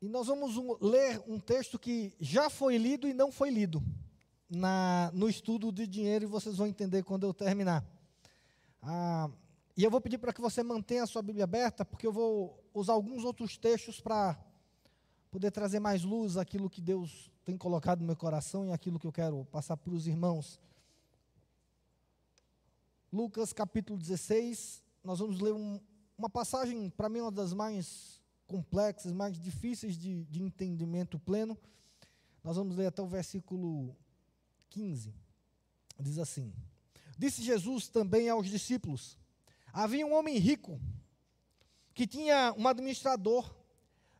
[0.00, 3.82] e nós vamos um, ler um texto que já foi lido e não foi lido
[4.48, 7.84] na, no estudo de dinheiro, e vocês vão entender quando eu terminar.
[8.80, 9.28] Ah,
[9.76, 12.62] e eu vou pedir para que você mantenha a sua Bíblia aberta, porque eu vou
[12.72, 14.38] usar alguns outros textos para
[15.30, 19.06] poder trazer mais luz àquilo que Deus tem colocado no meu coração e aquilo que
[19.06, 20.60] eu quero passar para os irmãos.
[23.12, 25.80] Lucas capítulo 16, nós vamos ler um,
[26.16, 28.17] uma passagem, para mim, uma das mais
[28.48, 31.56] complexas, mais difíceis de, de entendimento pleno.
[32.42, 33.94] Nós vamos ler até o versículo
[34.70, 35.14] 15.
[36.00, 36.52] Diz assim:
[37.16, 39.16] Disse Jesus também aos discípulos:
[39.72, 40.80] Havia um homem rico
[41.94, 43.54] que tinha um administrador,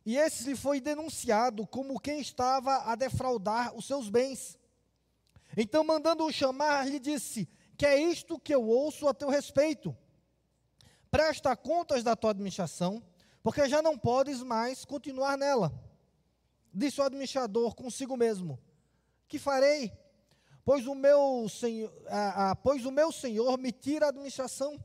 [0.05, 4.57] e esse lhe foi denunciado como quem estava a defraudar os seus bens.
[5.57, 9.95] Então, mandando-o chamar, lhe disse: Que é isto que eu ouço a teu respeito?
[11.09, 13.01] Presta contas da tua administração,
[13.41, 15.71] porque já não podes mais continuar nela.
[16.73, 18.59] Disse o administrador consigo mesmo:
[19.27, 19.91] Que farei?
[20.63, 24.79] Pois o meu senhor, ah, ah, pois o meu senhor me tira a administração.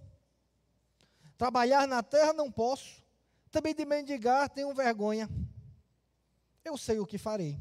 [1.36, 3.02] Trabalhar na terra não posso,
[3.50, 5.28] também de mendigar tenho vergonha.
[6.64, 7.60] Eu sei o que farei,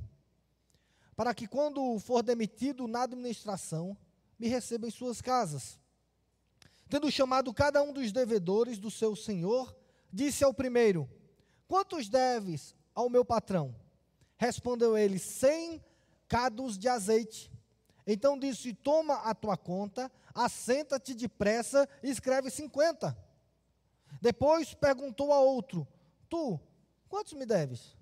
[1.16, 3.97] para que quando for demitido na administração,
[4.39, 5.77] me receba em suas casas.
[6.88, 9.75] Tendo chamado cada um dos devedores do seu senhor,
[10.14, 11.09] disse ao primeiro:
[11.67, 13.75] Quantos deves ao meu patrão?
[14.38, 15.83] Respondeu ele: Cem
[16.28, 17.52] cados de azeite.
[18.05, 23.17] Então disse: Toma a tua conta, assenta-te depressa e escreve cinquenta.
[24.22, 25.88] Depois perguntou a outro:
[26.30, 26.59] Tu,
[27.09, 27.98] quantos me deves?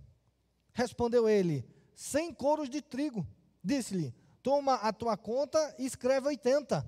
[0.73, 1.65] Respondeu ele:
[1.95, 3.25] Cem coros de trigo.
[3.63, 6.85] Disse-lhe: Toma a tua conta e escreve oitenta.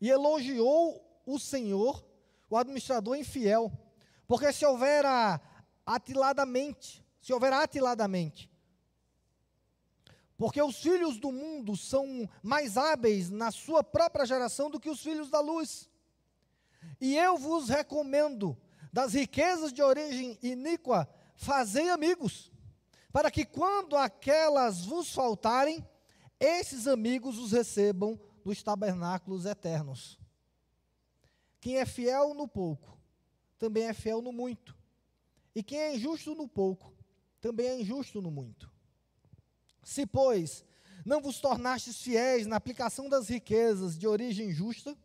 [0.00, 2.04] E elogiou o Senhor,
[2.50, 3.72] o administrador infiel,
[4.26, 5.04] porque se houver
[5.84, 8.50] atiladamente, se houver atiladamente,
[10.36, 15.00] porque os filhos do mundo são mais hábeis na sua própria geração do que os
[15.00, 15.88] filhos da luz.
[17.00, 18.56] E eu vos recomendo,
[18.92, 22.52] das riquezas de origem iníqua, fazei amigos,
[23.12, 25.86] para que quando aquelas vos faltarem,
[26.38, 30.18] esses amigos os recebam dos tabernáculos eternos.
[31.60, 32.93] Quem é fiel no pouco,
[33.58, 34.76] também é fiel no muito.
[35.54, 36.92] E quem é injusto no pouco,
[37.40, 38.70] também é injusto no muito.
[39.82, 40.64] Se, pois,
[41.04, 44.96] não vos tornastes fiéis na aplicação das riquezas de origem justa,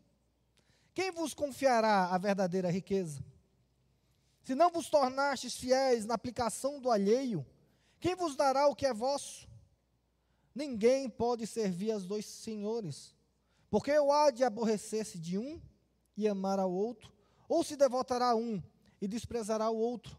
[0.94, 3.24] quem vos confiará a verdadeira riqueza?
[4.44, 7.46] Se não vos tornastes fiéis na aplicação do alheio,
[8.00, 9.48] quem vos dará o que é vosso?
[10.56, 13.16] Ninguém pode servir aos dois senhores,
[13.70, 15.62] porque ou há de aborrecer-se de um
[16.18, 17.14] e amar ao outro,
[17.50, 18.62] ou se devotará a um
[19.02, 20.16] e desprezará o outro.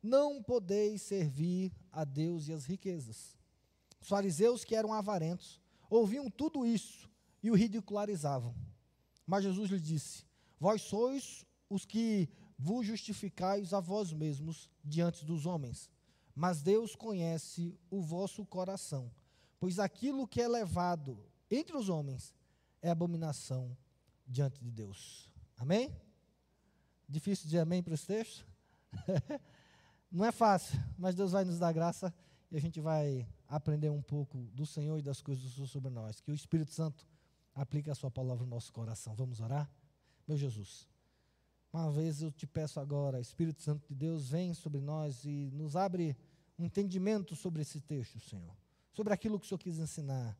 [0.00, 3.36] Não podeis servir a Deus e as riquezas.
[4.00, 7.10] Os fariseus, que eram avarentos, ouviam tudo isso
[7.42, 8.54] e o ridicularizavam.
[9.26, 10.24] Mas Jesus lhe disse:
[10.58, 15.90] Vós sois os que vos justificais a vós mesmos diante dos homens,
[16.34, 19.10] mas Deus conhece o vosso coração,
[19.58, 21.18] pois aquilo que é levado
[21.50, 22.34] entre os homens
[22.80, 23.76] é abominação
[24.26, 25.28] diante de Deus.
[25.56, 26.07] Amém?
[27.08, 28.46] Difícil dizer amém para esse texto?
[30.10, 32.12] Não é fácil, mas Deus vai nos dar graça
[32.50, 36.20] e a gente vai aprender um pouco do Senhor e das coisas do sobre nós.
[36.20, 37.06] Que o Espírito Santo
[37.54, 39.14] aplique a Sua palavra no nosso coração.
[39.14, 39.70] Vamos orar?
[40.26, 40.86] Meu Jesus,
[41.72, 45.76] uma vez eu te peço agora, Espírito Santo de Deus, vem sobre nós e nos
[45.76, 46.16] abre
[46.58, 48.56] um entendimento sobre esse texto, Senhor.
[48.92, 50.36] Sobre aquilo que o Senhor quis ensinar.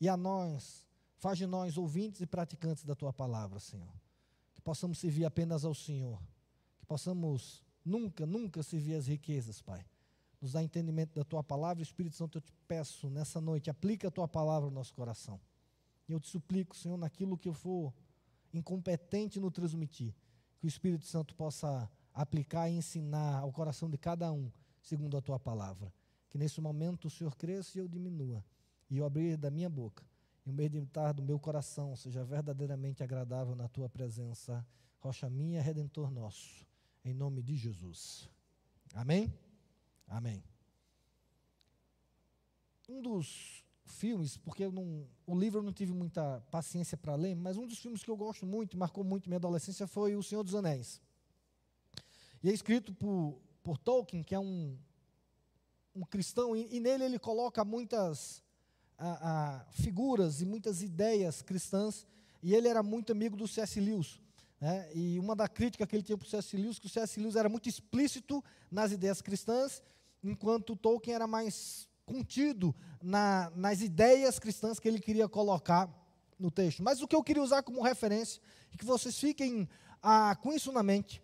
[0.00, 0.86] E a nós,
[1.18, 3.92] faz de nós ouvintes e praticantes da Tua palavra, Senhor.
[4.70, 6.22] Possamos servir apenas ao Senhor.
[6.78, 9.84] Que possamos nunca, nunca servir as riquezas, Pai
[10.40, 11.82] nos dá entendimento da tua palavra.
[11.82, 15.40] Espírito Santo, eu te peço nessa noite, aplica a tua palavra no nosso coração.
[16.08, 17.92] E eu te suplico, Senhor, naquilo que eu for
[18.54, 20.14] incompetente no transmitir,
[20.60, 25.20] que o Espírito Santo possa aplicar e ensinar ao coração de cada um, segundo a
[25.20, 25.92] tua palavra.
[26.28, 28.44] Que nesse momento o Senhor cresça e eu diminua,
[28.88, 30.08] e o abrir da minha boca
[30.44, 34.66] e o meditar do meu coração seja verdadeiramente agradável na tua presença,
[34.98, 36.66] rocha minha, redentor nosso,
[37.04, 38.28] em nome de Jesus.
[38.94, 39.32] Amém?
[40.06, 40.42] Amém.
[42.88, 47.56] Um dos filmes, porque não, o livro eu não tive muita paciência para ler, mas
[47.56, 50.54] um dos filmes que eu gosto muito, marcou muito minha adolescência, foi O Senhor dos
[50.54, 51.00] Anéis.
[52.42, 54.78] E é escrito por, por Tolkien, que é um,
[55.94, 58.42] um cristão, e, e nele ele coloca muitas
[59.70, 62.06] figuras e muitas ideias cristãs,
[62.42, 63.80] e ele era muito amigo do C.S.
[63.80, 64.20] Lewis.
[64.60, 64.90] Né?
[64.94, 66.56] E uma da crítica que ele tinha para o C.S.
[66.56, 67.18] Lewis, que o C.S.
[67.18, 69.82] Lewis era muito explícito nas ideias cristãs,
[70.22, 75.88] enquanto Tolkien era mais contido na, nas ideias cristãs que ele queria colocar
[76.38, 76.82] no texto.
[76.82, 78.40] Mas o que eu queria usar como referência,
[78.72, 79.68] e que vocês fiquem
[80.02, 81.22] ah, com isso na mente,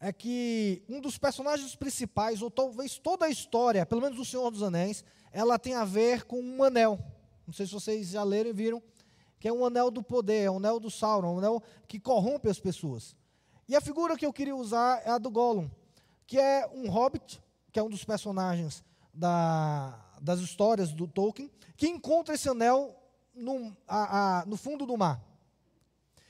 [0.00, 4.50] é que um dos personagens principais, ou talvez toda a história, pelo menos do Senhor
[4.50, 6.98] dos Anéis, ela tem a ver com um anel.
[7.46, 8.82] Não sei se vocês já leram e viram,
[9.40, 12.48] que é um anel do poder, é um anel do Sauron, um anel que corrompe
[12.48, 13.16] as pessoas.
[13.68, 15.68] E a figura que eu queria usar é a do Gollum,
[16.26, 17.42] que é um hobbit,
[17.72, 22.94] que é um dos personagens da, das histórias do Tolkien, que encontra esse anel
[23.34, 25.22] no, a, a, no fundo do mar.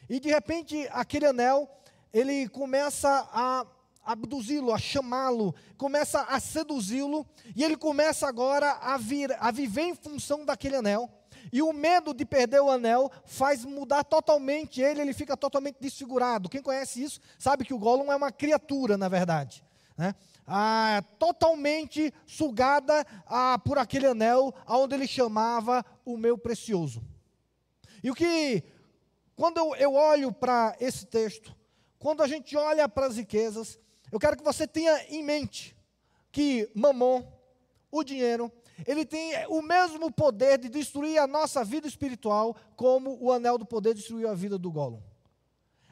[0.09, 1.69] E de repente, aquele anel
[2.12, 3.66] ele começa a
[4.08, 9.94] abduzi-lo, a chamá-lo, começa a seduzi-lo, e ele começa agora a, vir, a viver em
[9.94, 11.10] função daquele anel.
[11.52, 16.49] E o medo de perder o anel faz mudar totalmente ele, ele fica totalmente desfigurado.
[16.49, 19.62] Quem conhece isso sabe que o Gollum é uma criatura, na verdade.
[19.96, 20.14] Né?
[20.46, 27.02] Ah, totalmente sugada ah, por aquele anel, aonde ele chamava o meu precioso.
[28.02, 28.62] E o que,
[29.37, 31.57] quando eu, eu olho para esse texto,
[31.99, 33.79] quando a gente olha para as riquezas,
[34.11, 35.77] eu quero que você tenha em mente
[36.31, 37.23] que Mamon,
[37.91, 38.53] o dinheiro,
[38.87, 43.67] ele tem o mesmo poder de destruir a nossa vida espiritual como o anel do
[43.67, 45.03] poder destruiu a vida do Gollum.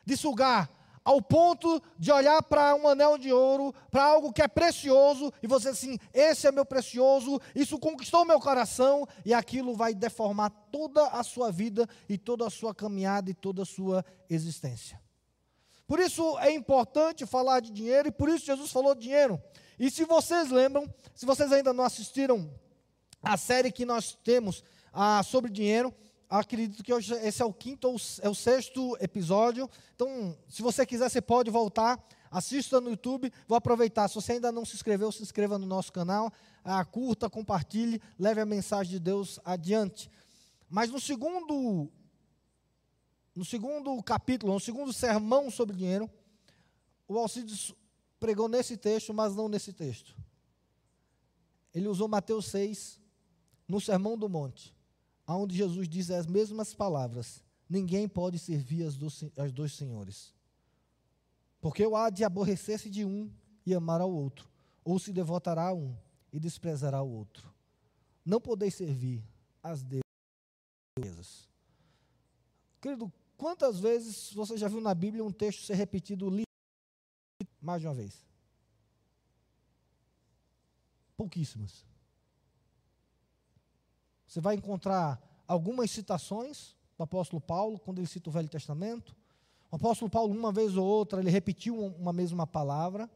[0.04, 0.70] De sugar
[1.06, 5.46] ao ponto de olhar para um anel de ouro, para algo que é precioso, e
[5.46, 11.06] você assim, esse é meu precioso, isso conquistou meu coração, e aquilo vai deformar toda
[11.06, 15.00] a sua vida e toda a sua caminhada e toda a sua existência.
[15.86, 19.40] Por isso é importante falar de dinheiro e por isso Jesus falou de dinheiro.
[19.78, 22.50] E se vocês lembram, se vocês ainda não assistiram
[23.22, 25.94] a série que nós temos ah, sobre dinheiro,
[26.28, 29.70] acredito que hoje esse é o quinto ou é o sexto episódio.
[29.94, 33.32] Então, se você quiser, você pode voltar, assista no YouTube.
[33.46, 34.08] Vou aproveitar.
[34.08, 36.32] Se você ainda não se inscreveu, se inscreva no nosso canal,
[36.64, 40.10] ah, curta, compartilhe, leve a mensagem de Deus adiante.
[40.68, 41.90] Mas no segundo
[43.36, 46.10] no segundo capítulo, no segundo sermão sobre dinheiro,
[47.06, 47.74] o Alcides
[48.18, 50.16] pregou nesse texto, mas não nesse texto.
[51.74, 52.98] Ele usou Mateus 6,
[53.68, 54.74] no Sermão do Monte,
[55.28, 58.96] onde Jesus diz as mesmas palavras: Ninguém pode servir as
[59.52, 60.32] dois, senhores.
[61.60, 63.30] Porque o há de aborrecer-se de um
[63.66, 64.48] e amar ao outro,
[64.82, 65.94] ou se devotará a um
[66.32, 67.52] e desprezará o outro.
[68.24, 69.22] Não podeis servir
[69.62, 71.46] as deusas.
[72.80, 76.30] Querido, Quantas vezes você já viu na Bíblia um texto ser repetido
[77.60, 78.26] mais de uma vez?
[81.16, 81.84] Pouquíssimas.
[84.26, 89.14] Você vai encontrar algumas citações do apóstolo Paulo, quando ele cita o Velho Testamento.
[89.70, 93.10] O apóstolo Paulo, uma vez ou outra, ele repetiu uma mesma palavra.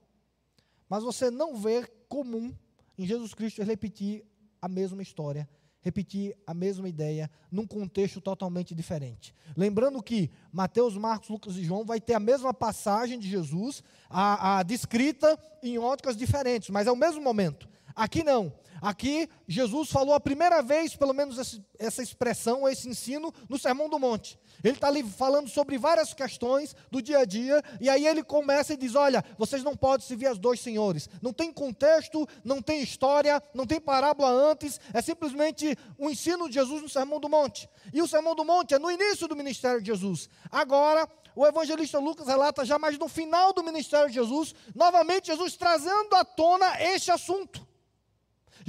[0.88, 2.55] Mas você não vê comum
[2.99, 4.26] em Jesus Cristo repetir
[4.61, 5.49] a mesma história
[5.82, 9.35] repetir a mesma ideia num contexto totalmente diferente.
[9.56, 14.59] Lembrando que Mateus, Marcos, Lucas e João vai ter a mesma passagem de Jesus, a,
[14.59, 17.69] a descrita em óticas diferentes, mas é o mesmo momento.
[17.94, 18.53] Aqui não.
[18.81, 23.99] Aqui, Jesus falou a primeira vez, pelo menos essa expressão, esse ensino, no Sermão do
[23.99, 24.38] Monte.
[24.62, 28.75] Ele está ali falando sobre várias questões do dia a dia, e aí ele começa
[28.75, 31.09] e diz: Olha, vocês não podem servir as dois senhores.
[31.21, 36.49] Não tem contexto, não tem história, não tem parábola antes, é simplesmente o um ensino
[36.49, 37.69] de Jesus no Sermão do Monte.
[37.93, 40.29] E o Sermão do Monte é no início do ministério de Jesus.
[40.51, 45.56] Agora, o evangelista Lucas relata já mais no final do ministério de Jesus, novamente Jesus
[45.56, 47.69] trazendo à tona este assunto.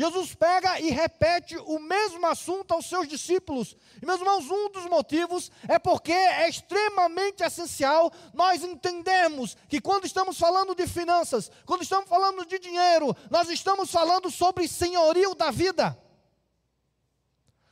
[0.01, 3.77] Jesus pega e repete o mesmo assunto aos seus discípulos.
[4.01, 10.05] E, meus irmãos, um dos motivos é porque é extremamente essencial nós entendermos que quando
[10.05, 15.51] estamos falando de finanças, quando estamos falando de dinheiro, nós estamos falando sobre senhorio da
[15.51, 15.95] vida.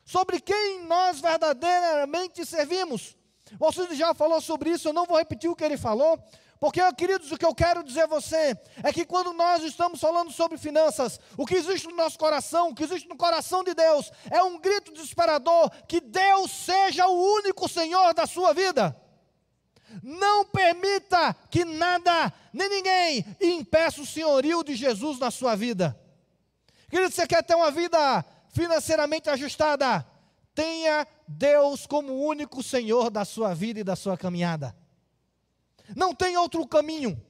[0.06, 3.18] Sobre quem nós verdadeiramente servimos.
[3.60, 6.22] O já falou sobre isso, eu não vou repetir o que ele falou,
[6.60, 10.30] porque, queridos, o que eu quero dizer a você é que quando nós estamos falando
[10.30, 14.12] sobre finanças, o que existe no nosso coração, o que existe no coração de Deus,
[14.30, 18.94] é um grito desesperador que Deus seja o único Senhor da sua vida.
[20.04, 25.98] Não permita que nada, nem ninguém, impeça o senhorio de Jesus na sua vida.
[26.90, 30.06] Querido, você quer ter uma vida financeiramente ajustada?
[30.54, 34.76] Tenha Deus como único Senhor da sua vida e da sua caminhada.
[35.96, 37.22] Não tem outro caminho.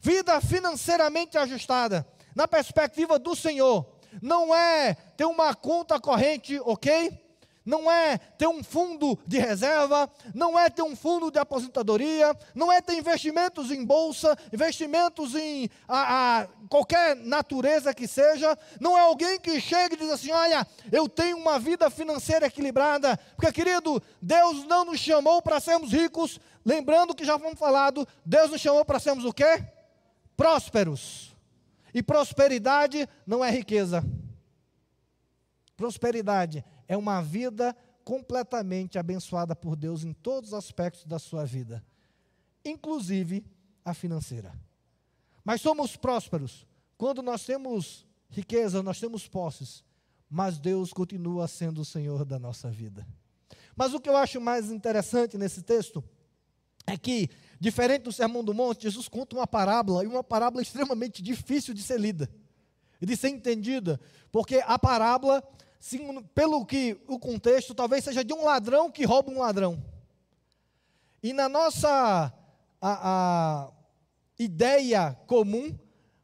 [0.00, 3.86] Vida financeiramente ajustada, na perspectiva do Senhor,
[4.20, 7.18] não é ter uma conta corrente, ok?
[7.64, 12.70] Não é ter um fundo de reserva, não é ter um fundo de aposentadoria, não
[12.70, 19.02] é ter investimentos em bolsa, investimentos em a, a, qualquer natureza que seja, não é
[19.02, 24.02] alguém que chega e diz assim: Olha, eu tenho uma vida financeira equilibrada, porque querido,
[24.20, 28.84] Deus não nos chamou para sermos ricos, lembrando que já fomos falado, Deus nos chamou
[28.84, 29.64] para sermos o quê?
[30.36, 31.30] Prósperos.
[31.94, 34.02] E prosperidade não é riqueza.
[35.76, 41.82] Prosperidade é uma vida completamente abençoada por Deus em todos os aspectos da sua vida,
[42.62, 43.46] inclusive
[43.82, 44.52] a financeira.
[45.42, 46.66] Mas somos prósperos
[46.98, 49.82] quando nós temos riqueza, nós temos posses,
[50.28, 53.06] mas Deus continua sendo o Senhor da nossa vida.
[53.74, 56.04] Mas o que eu acho mais interessante nesse texto
[56.86, 61.22] é que, diferente do Sermão do Monte, Jesus conta uma parábola, e uma parábola extremamente
[61.22, 62.28] difícil de ser lida
[63.00, 63.98] e de ser entendida,
[64.30, 65.42] porque a parábola
[66.34, 69.82] pelo que o contexto, talvez seja de um ladrão que rouba um ladrão.
[71.22, 72.32] E na nossa
[72.80, 73.70] a, a
[74.38, 75.76] ideia comum,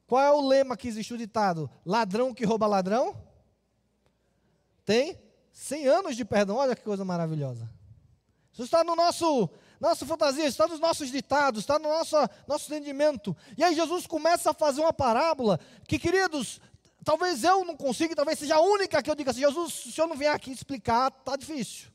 [0.07, 1.71] qual é o lema que existe o ditado?
[1.85, 3.17] Ladrão que rouba ladrão?
[4.85, 5.19] Tem
[5.53, 6.57] 100 anos de perdão.
[6.57, 7.69] Olha que coisa maravilhosa.
[8.53, 9.51] Isso está no nosso
[9.81, 12.17] nossa fantasia, está nos nossos ditados, está no nosso,
[12.49, 13.37] nosso entendimento.
[13.57, 16.61] E aí Jesus começa a fazer uma parábola que, queridos,
[17.09, 19.93] Talvez eu não consiga, talvez seja a única que eu diga assim: Jesus, se o
[19.93, 21.89] senhor não vier aqui explicar, está difícil.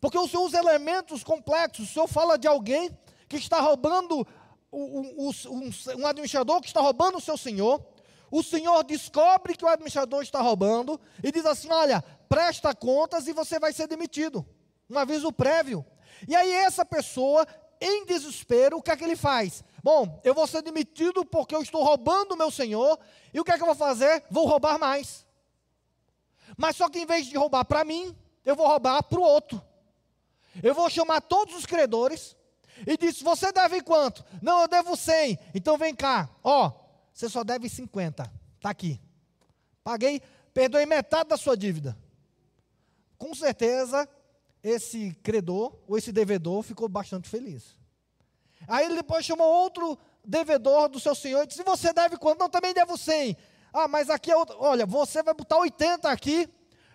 [0.00, 1.90] Porque o senhor usa elementos complexos.
[1.90, 4.26] O senhor fala de alguém que está roubando,
[4.72, 7.78] um, um, um administrador que está roubando o seu senhor.
[8.30, 13.34] O senhor descobre que o administrador está roubando e diz assim: Olha, presta contas e
[13.34, 14.46] você vai ser demitido.
[14.88, 15.84] Um aviso prévio.
[16.26, 17.46] E aí, essa pessoa,
[17.78, 19.62] em desespero, o que é que ele faz?
[19.86, 22.98] Bom, eu vou ser demitido porque eu estou roubando o meu senhor,
[23.32, 24.24] e o que é que eu vou fazer?
[24.28, 25.24] Vou roubar mais.
[26.56, 28.12] Mas só que em vez de roubar para mim,
[28.44, 29.62] eu vou roubar para o outro.
[30.60, 32.36] Eu vou chamar todos os credores
[32.84, 34.24] e disse: Você deve quanto?
[34.42, 35.38] Não, eu devo 100.
[35.54, 36.72] Então vem cá, ó,
[37.14, 38.28] você só deve 50.
[38.56, 39.00] Está aqui.
[39.84, 40.20] Paguei,
[40.52, 41.96] perdoei metade da sua dívida.
[43.16, 44.08] Com certeza,
[44.64, 47.78] esse credor ou esse devedor ficou bastante feliz.
[48.66, 52.40] Aí ele depois chamou outro devedor do seu senhor e disse: Você deve quanto?
[52.40, 53.36] Não, também devo 100.
[53.72, 54.56] Ah, mas aqui é outro.
[54.58, 56.48] Olha, você vai botar 80 aqui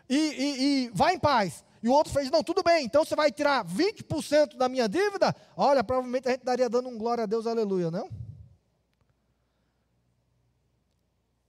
[0.10, 1.64] e, e, e vai em paz.
[1.82, 5.36] E o outro fez: Não, tudo bem, então você vai tirar 20% da minha dívida?
[5.56, 8.10] Olha, provavelmente a gente daria dando um glória a Deus, aleluia, não?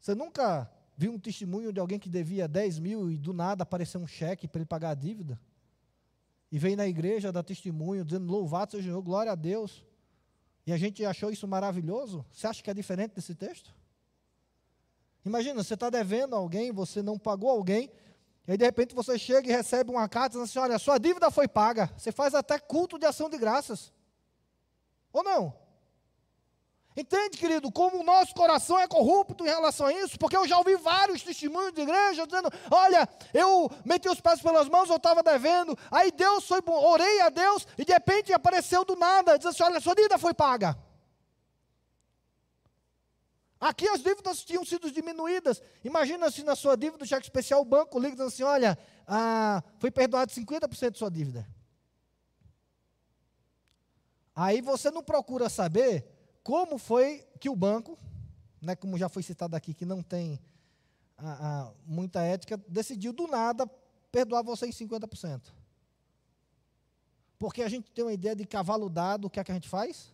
[0.00, 4.00] Você nunca viu um testemunho de alguém que devia 10 mil e do nada apareceu
[4.00, 5.40] um cheque para ele pagar a dívida?
[6.50, 9.84] E veio na igreja dar testemunho, dizendo: Louvado seja o Senhor, glória a Deus.
[10.66, 12.24] E a gente achou isso maravilhoso.
[12.30, 13.74] Você acha que é diferente desse texto?
[15.24, 17.90] Imagina, você está devendo a alguém, você não pagou alguém,
[18.46, 21.30] e aí de repente você chega e recebe uma carta dizendo assim: olha, sua dívida
[21.30, 21.92] foi paga.
[21.96, 23.92] Você faz até culto de ação de graças.
[25.12, 25.61] Ou não?
[26.94, 30.18] Entende, querido, como o nosso coração é corrupto em relação a isso?
[30.18, 34.68] Porque eu já ouvi vários testemunhos de igreja dizendo: olha, eu meti os pés pelas
[34.68, 38.84] mãos, eu estava devendo, aí Deus foi bom, orei a Deus, e de repente apareceu
[38.84, 40.76] do nada, diz assim: olha, sua dívida foi paga.
[43.58, 45.62] Aqui as dívidas tinham sido diminuídas.
[45.84, 49.62] Imagina se na sua dívida, o cheque especial, o banco liga dizendo assim: olha, ah,
[49.78, 51.48] foi perdoado 50% de sua dívida.
[54.34, 56.11] Aí você não procura saber
[56.42, 57.98] como foi que o banco,
[58.60, 60.40] né, como já foi citado aqui, que não tem
[61.16, 63.66] a, a, muita ética, decidiu do nada
[64.10, 65.52] perdoar você em 50%.
[67.38, 69.68] Porque a gente tem uma ideia de cavalo dado, o que é que a gente
[69.68, 70.12] faz?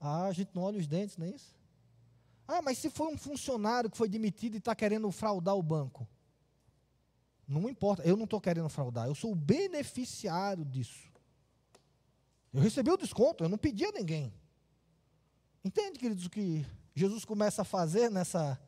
[0.00, 1.54] Ah, a gente não olha os dentes, não é isso?
[2.46, 6.06] Ah, mas se foi um funcionário que foi demitido e está querendo fraudar o banco?
[7.46, 11.13] Não importa, eu não estou querendo fraudar, eu sou o beneficiário disso.
[12.54, 14.32] Eu recebi o desconto, eu não pedi a ninguém.
[15.64, 18.60] Entende, queridos, o que Jesus começa a fazer nessa,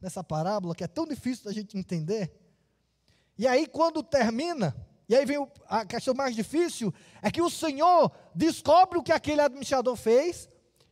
[0.00, 2.36] nessa parábola, que é tão difícil da gente entender?
[3.38, 4.74] E aí, quando termina,
[5.08, 6.92] e aí vem a questão mais difícil,
[7.22, 10.48] é que o Senhor descobre o que aquele administrador fez,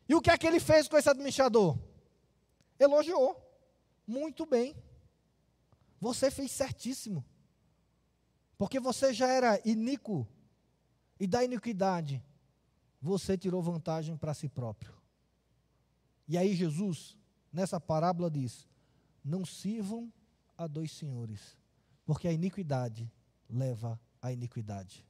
[0.09, 1.77] e o que é que ele fez com esse administrador?
[2.79, 3.43] Elogiou.
[4.07, 4.77] Muito bem.
[6.01, 7.25] Você fez certíssimo.
[8.57, 10.29] Porque você já era iníquo.
[11.19, 12.23] E da iniquidade
[13.07, 14.93] você tirou vantagem para si próprio.
[16.29, 17.17] E aí Jesus,
[17.53, 18.67] nessa parábola, diz:
[19.25, 20.13] Não sirvam
[20.59, 21.57] a dois senhores,
[22.05, 23.11] porque a iniquidade
[23.49, 25.07] leva à iniquidade.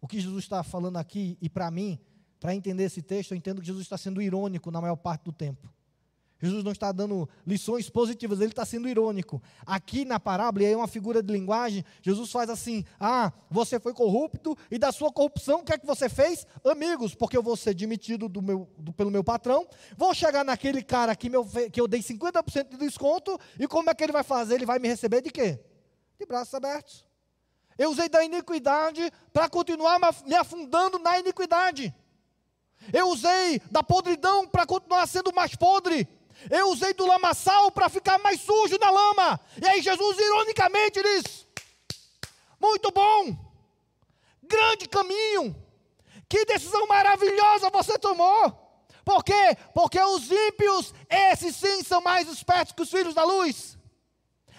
[0.00, 1.98] O que Jesus está falando aqui, e para mim,
[2.38, 5.32] para entender esse texto, eu entendo que Jesus está sendo irônico na maior parte do
[5.32, 5.72] tempo.
[6.42, 9.40] Jesus não está dando lições positivas, ele está sendo irônico.
[9.64, 13.94] Aqui na parábola, e é uma figura de linguagem, Jesus faz assim: Ah, você foi
[13.94, 16.44] corrupto, e da sua corrupção, o que é que você fez?
[16.64, 20.82] Amigos, porque eu vou ser demitido do meu, do, pelo meu patrão, vou chegar naquele
[20.82, 24.24] cara que, meu, que eu dei 50% de desconto, e como é que ele vai
[24.24, 24.56] fazer?
[24.56, 25.60] Ele vai me receber de quê?
[26.18, 27.06] De braços abertos.
[27.78, 31.94] Eu usei da iniquidade para continuar me afundando na iniquidade.
[32.92, 36.08] Eu usei da podridão para continuar sendo mais podre.
[36.50, 39.40] Eu usei do lamaçal para ficar mais sujo na lama.
[39.60, 41.46] E aí Jesus ironicamente diz:
[42.60, 43.36] Muito bom.
[44.42, 45.56] Grande caminho.
[46.28, 48.62] Que decisão maravilhosa você tomou.
[49.04, 49.56] Por quê?
[49.74, 53.76] Porque os ímpios, esses sim, são mais espertos que os filhos da luz.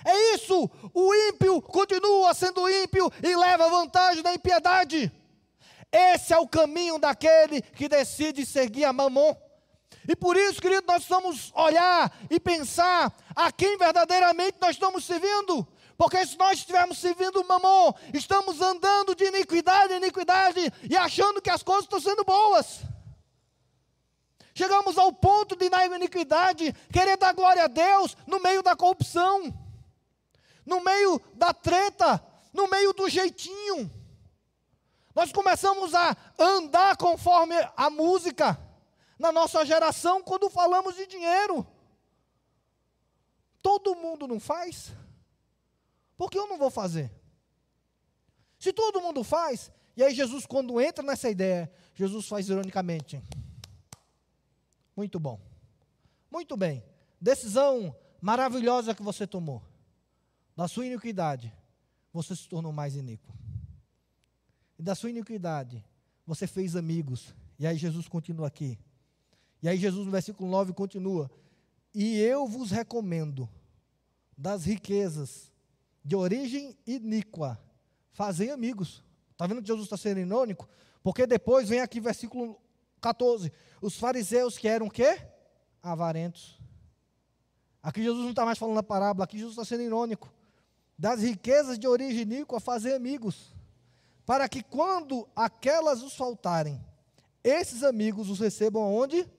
[0.05, 0.69] É isso.
[0.93, 5.11] O ímpio continua sendo ímpio e leva vantagem da impiedade.
[5.91, 9.35] Esse é o caminho daquele que decide seguir a mamon.
[10.07, 15.67] E por isso, querido, nós precisamos olhar e pensar a quem verdadeiramente nós estamos servindo.
[15.98, 21.50] Porque se nós estivermos servindo mamon, estamos andando de iniquidade em iniquidade e achando que
[21.50, 22.81] as coisas estão sendo boas.
[24.53, 29.53] Chegamos ao ponto de, na iniquidade, querer dar glória a Deus no meio da corrupção,
[30.65, 33.89] no meio da treta, no meio do jeitinho.
[35.15, 38.60] Nós começamos a andar conforme a música
[39.23, 41.65] na nossa geração quando falamos de dinheiro.
[43.61, 44.91] Todo mundo não faz?
[46.17, 47.09] Por que eu não vou fazer?
[48.59, 53.23] Se todo mundo faz, e aí Jesus, quando entra nessa ideia, Jesus faz ironicamente.
[54.93, 55.39] Muito bom.
[56.29, 56.83] Muito bem.
[57.19, 59.63] Decisão maravilhosa que você tomou.
[60.53, 61.51] Da sua iniquidade,
[62.11, 63.33] você se tornou mais iníquo
[64.77, 65.81] e da sua iniquidade
[66.27, 67.33] você fez amigos.
[67.57, 68.77] E aí Jesus continua aqui.
[69.63, 71.32] E aí Jesus no versículo 9 continua:
[71.96, 73.50] E eu vos recomendo
[74.38, 75.51] das riquezas
[76.05, 77.58] de origem iníqua,
[78.12, 79.03] fazem amigos.
[79.32, 80.70] Está vendo que Jesus está sendo irônico?
[81.01, 82.60] Porque depois vem aqui versículo
[83.01, 83.51] 14:
[83.82, 85.25] Os fariseus que eram quê?
[85.82, 86.62] Avarentos.
[87.82, 90.32] Aqui Jesus não está mais falando a parábola, aqui Jesus está sendo irônico.
[90.99, 93.54] Das riquezas de origem iníqua, fazer amigos
[94.26, 96.84] para que quando aquelas os faltarem,
[97.43, 99.30] esses amigos os recebam onde?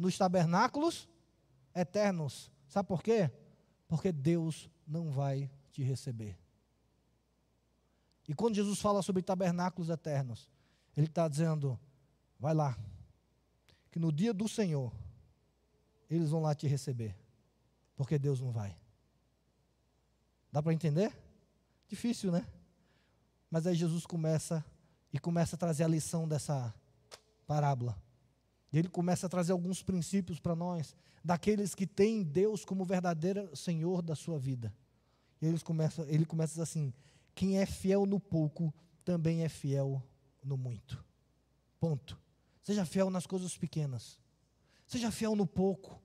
[0.00, 1.06] Nos tabernáculos
[1.74, 2.50] eternos.
[2.66, 3.30] Sabe por quê?
[3.86, 6.38] Porque Deus não vai te receber.
[8.26, 10.48] E quando Jesus fala sobre tabernáculos eternos,
[10.96, 11.78] Ele está dizendo:
[12.38, 12.78] vai lá,
[13.90, 14.90] que no dia do Senhor,
[16.08, 17.14] eles vão lá te receber,
[17.94, 18.74] porque Deus não vai.
[20.50, 21.14] Dá para entender?
[21.86, 22.46] Difícil, né?
[23.50, 24.64] Mas aí Jesus começa
[25.12, 26.74] e começa a trazer a lição dessa
[27.46, 28.00] parábola.
[28.72, 33.54] E ele começa a trazer alguns princípios para nós, daqueles que têm Deus como verdadeiro
[33.56, 34.72] Senhor da sua vida.
[35.40, 36.92] E ele começa, ele começa assim:
[37.34, 38.72] quem é fiel no pouco,
[39.04, 40.02] também é fiel
[40.42, 41.04] no muito.
[41.78, 42.20] Ponto.
[42.62, 44.18] Seja fiel nas coisas pequenas.
[44.86, 46.00] Seja fiel no pouco.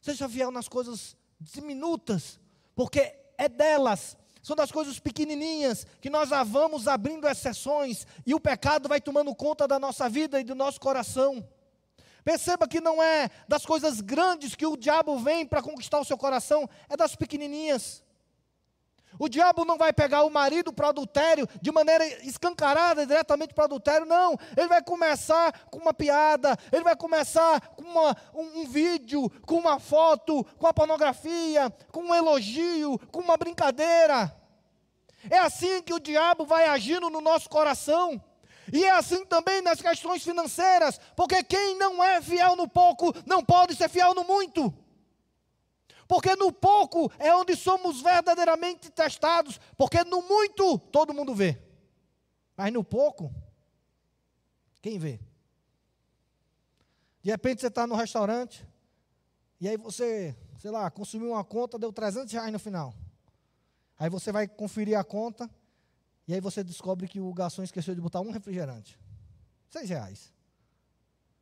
[0.00, 2.40] Seja fiel nas coisas diminutas,
[2.74, 8.88] porque é delas são das coisas pequenininhas que nós vamos abrindo exceções e o pecado
[8.88, 11.48] vai tomando conta da nossa vida e do nosso coração.
[12.24, 16.16] Perceba que não é das coisas grandes que o diabo vem para conquistar o seu
[16.16, 18.02] coração, é das pequenininhas.
[19.18, 24.06] O diabo não vai pegar o marido para adultério de maneira escancarada, diretamente para adultério,
[24.06, 24.38] não.
[24.56, 29.56] Ele vai começar com uma piada, ele vai começar com uma, um, um, vídeo, com
[29.56, 34.34] uma foto, com a pornografia, com um elogio, com uma brincadeira.
[35.30, 38.22] É assim que o diabo vai agindo no nosso coração.
[38.70, 43.42] E é assim também nas questões financeiras, porque quem não é fiel no pouco não
[43.42, 44.72] pode ser fiel no muito.
[46.06, 49.58] Porque no pouco é onde somos verdadeiramente testados.
[49.78, 51.58] Porque no muito todo mundo vê.
[52.54, 53.32] Mas no pouco,
[54.82, 55.18] quem vê?
[57.22, 58.66] De repente você está no restaurante.
[59.58, 62.92] E aí você, sei lá, consumiu uma conta, deu 300 reais no final.
[63.98, 65.48] Aí você vai conferir a conta.
[66.26, 68.98] E aí você descobre que o garçom esqueceu de botar um refrigerante.
[69.68, 70.32] Seis reais.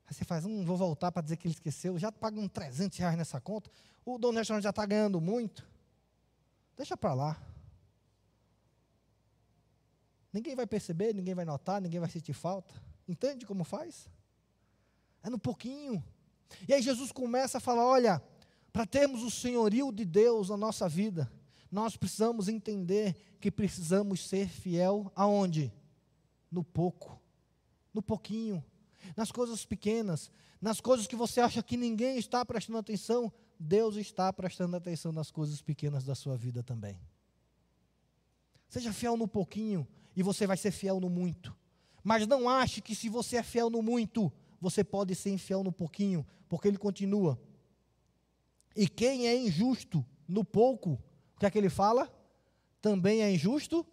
[0.06, 3.16] Aí você faz, hum, vou voltar para dizer que ele esqueceu, já pagam 300 reais
[3.16, 3.70] nessa conta
[4.04, 5.66] o dono do restaurante já está ganhando muito,
[6.76, 7.40] deixa para lá.
[10.32, 12.72] Ninguém vai perceber, ninguém vai notar, ninguém vai sentir falta.
[13.08, 14.08] Entende como faz?
[15.22, 16.02] É no pouquinho.
[16.68, 18.22] E aí Jesus começa a falar: olha,
[18.72, 21.30] para termos o senhorio de Deus na nossa vida,
[21.70, 25.72] nós precisamos entender que precisamos ser fiel aonde?
[26.50, 27.20] No pouco,
[27.94, 28.64] no pouquinho,
[29.16, 30.30] nas coisas pequenas,
[30.60, 35.30] nas coisas que você acha que ninguém está prestando atenção, Deus está prestando atenção nas
[35.30, 36.98] coisas pequenas da sua vida também.
[38.68, 41.56] Seja fiel no pouquinho e você vai ser fiel no muito.
[42.02, 45.72] Mas não ache que se você é fiel no muito, você pode ser infiel no
[45.72, 47.40] pouquinho, porque ele continua.
[48.76, 51.02] E quem é injusto no pouco,
[51.40, 52.12] que é que ele fala?
[52.82, 53.86] Também é injusto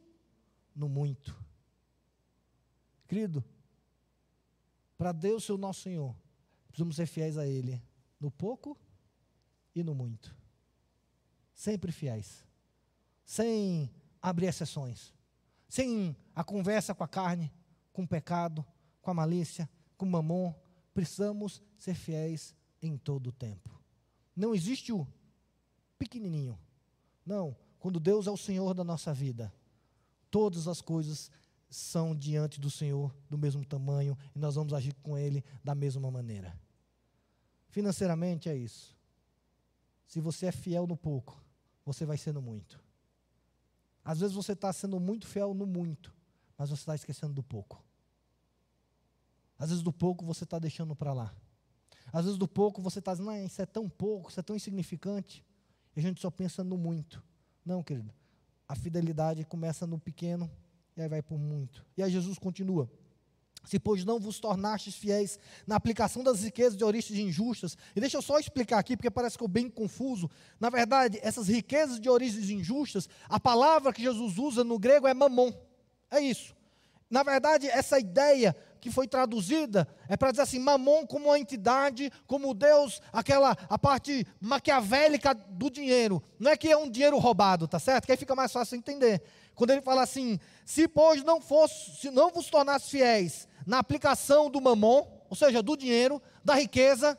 [0.75, 1.33] no muito.
[3.07, 3.41] Querido,
[4.97, 6.13] para Deus ser o nosso Senhor,
[6.67, 7.81] precisamos ser fiéis a Ele
[8.19, 8.77] no pouco
[9.73, 10.35] e no muito.
[11.53, 12.45] Sempre fiéis.
[13.23, 13.89] Sem
[14.21, 15.13] abrir exceções.
[15.69, 17.51] Sem a conversa com a carne,
[17.93, 18.65] com o pecado,
[19.01, 20.53] com a malícia, com o mamon.
[20.93, 23.81] Precisamos ser fiéis em todo o tempo.
[24.35, 25.07] Não existe o
[25.97, 26.59] pequenininho.
[27.27, 27.53] Não.
[27.77, 29.53] Quando Deus é o Senhor da nossa vida,
[30.31, 31.29] todas as coisas
[31.69, 36.09] são diante do Senhor do mesmo tamanho e nós vamos agir com Ele da mesma
[36.09, 36.57] maneira.
[37.67, 38.95] Financeiramente é isso.
[40.05, 41.43] Se você é fiel no pouco,
[41.85, 42.81] você vai sendo muito.
[44.05, 46.15] Às vezes você está sendo muito fiel no muito,
[46.57, 47.83] mas você está esquecendo do pouco.
[49.59, 51.35] Às vezes do pouco você está deixando para lá.
[52.13, 55.43] Às vezes do pouco você está dizendo, isso é tão pouco, isso é tão insignificante.
[55.97, 57.23] A gente só pensa no muito.
[57.65, 58.13] Não, querido.
[58.67, 60.49] A fidelidade começa no pequeno
[60.95, 61.83] e aí vai por muito.
[61.97, 62.89] E aí Jesus continua.
[63.63, 68.15] Se, pois, não vos tornastes fiéis na aplicação das riquezas de origens injustas, e deixa
[68.17, 70.29] eu só explicar aqui, porque parece que eu bem confuso.
[70.59, 75.13] Na verdade, essas riquezas de origens injustas, a palavra que Jesus usa no grego é
[75.13, 75.51] mamon.
[76.09, 76.55] É isso.
[77.09, 82.11] Na verdade, essa ideia que foi traduzida é para dizer assim, mamon como uma entidade,
[82.25, 86.21] como Deus, aquela a parte maquiavélica do dinheiro.
[86.39, 88.05] Não é que é um dinheiro roubado, tá certo?
[88.05, 89.21] Que aí fica mais fácil entender.
[89.55, 94.49] Quando ele fala assim: se pois não fosse, se não vos tornasse fiéis na aplicação
[94.49, 97.17] do mamon, ou seja, do dinheiro, da riqueza,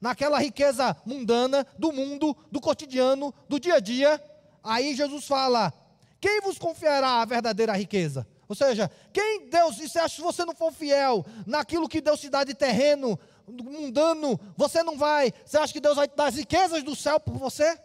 [0.00, 4.22] naquela riqueza mundana, do mundo, do cotidiano, do dia a dia,
[4.62, 5.72] aí Jesus fala:
[6.20, 8.26] quem vos confiará a verdadeira riqueza?
[8.48, 12.28] Ou seja, quem Deus, e que se você não for fiel naquilo que Deus te
[12.28, 16.36] dá de terreno, mundano, você não vai, você acha que Deus vai te dar as
[16.36, 17.76] riquezas do céu por você?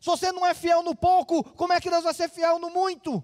[0.00, 2.70] Se você não é fiel no pouco, como é que Deus vai ser fiel no
[2.70, 3.22] muito?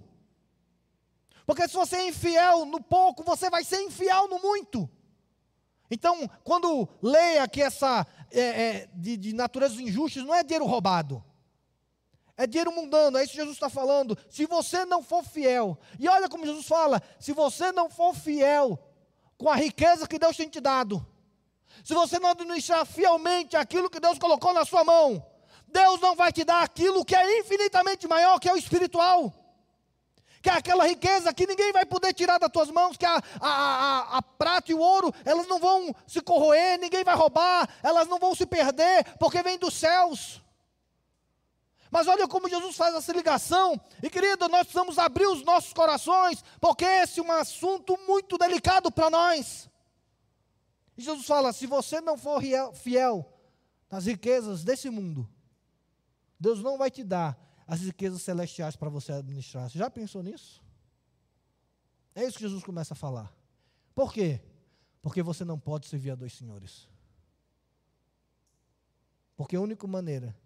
[1.46, 4.88] Porque se você é infiel no pouco, você vai ser infiel no muito.
[5.90, 11.22] Então, quando leia que essa é, é, de, de natureza injusta, não é dinheiro roubado.
[12.36, 14.18] É dinheiro mundano, é isso que Jesus está falando.
[14.28, 18.78] Se você não for fiel, e olha como Jesus fala: se você não for fiel
[19.38, 21.04] com a riqueza que Deus tem te dado,
[21.84, 25.24] se você não administrar fielmente aquilo que Deus colocou na sua mão,
[25.68, 29.32] Deus não vai te dar aquilo que é infinitamente maior, que é o espiritual.
[30.40, 33.48] Que é aquela riqueza que ninguém vai poder tirar das tuas mãos, que a, a,
[33.48, 38.06] a, a prata e o ouro, elas não vão se corroer, ninguém vai roubar, elas
[38.06, 40.43] não vão se perder, porque vem dos céus.
[41.94, 43.80] Mas olha como Jesus faz essa ligação.
[44.02, 48.90] E querido, nós precisamos abrir os nossos corações, porque esse é um assunto muito delicado
[48.90, 49.70] para nós.
[50.96, 52.42] E Jesus fala: se você não for
[52.74, 53.24] fiel
[53.88, 55.30] nas riquezas desse mundo,
[56.36, 59.70] Deus não vai te dar as riquezas celestiais para você administrar.
[59.70, 60.60] Você já pensou nisso?
[62.12, 63.32] É isso que Jesus começa a falar.
[63.94, 64.40] Por quê?
[65.00, 66.88] Porque você não pode servir a dois senhores.
[69.36, 70.36] Porque a única maneira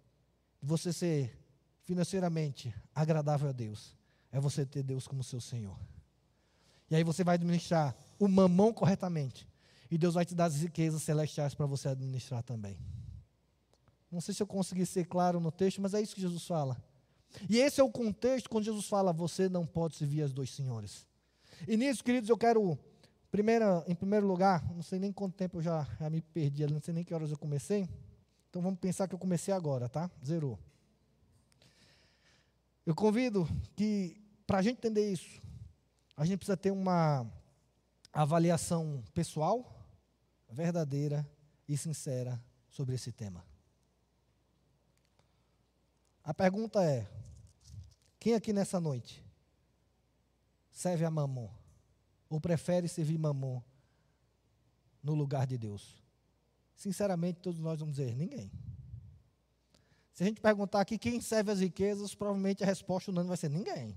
[0.61, 1.39] você ser
[1.85, 3.97] financeiramente agradável a Deus
[4.31, 5.79] é você ter Deus como seu Senhor.
[6.91, 9.47] E aí você vai administrar o mamão corretamente.
[9.91, 12.79] E Deus vai te dar as riquezas celestiais para você administrar também.
[14.11, 16.77] Não sei se eu consegui ser claro no texto, mas é isso que Jesus fala.
[17.49, 21.07] E esse é o contexto quando Jesus fala: você não pode servir as dois senhores.
[21.67, 22.79] E nisso, queridos, eu quero,
[23.31, 26.81] primeira, em primeiro lugar, não sei nem quanto tempo eu já, já me perdi, não
[26.81, 27.89] sei nem que horas eu comecei.
[28.49, 30.11] Então vamos pensar que eu comecei agora, tá?
[30.25, 30.59] Zerou.
[32.87, 35.43] Eu convido que, para a gente entender isso,
[36.17, 37.31] a gente precisa ter uma
[38.13, 39.87] avaliação pessoal,
[40.49, 41.29] verdadeira
[41.69, 43.45] e sincera sobre esse tema.
[46.25, 47.07] A pergunta é:
[48.19, 49.23] quem aqui nessa noite
[50.71, 51.51] serve a mamon?
[52.31, 53.63] Ou prefere servir mamon
[55.03, 56.03] no lugar de Deus?
[56.79, 58.53] Sinceramente, todos nós vamos dizer: ninguém.
[60.15, 63.51] Se a gente perguntar aqui quem serve as riquezas, provavelmente a resposta unânime vai ser
[63.51, 63.97] ninguém.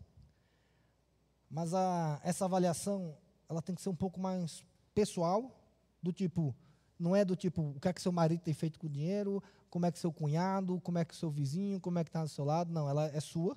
[1.48, 3.16] Mas a, essa avaliação,
[3.48, 4.66] ela tem que ser um pouco mais
[4.96, 5.56] pessoal,
[6.02, 6.56] do tipo,
[6.98, 9.44] não é do tipo, o que é que seu marido tem feito com o dinheiro,
[9.70, 12.30] como é que seu cunhado, como é que seu vizinho, como é que está do
[12.30, 12.74] seu lado.
[12.74, 13.56] Não, ela é sua.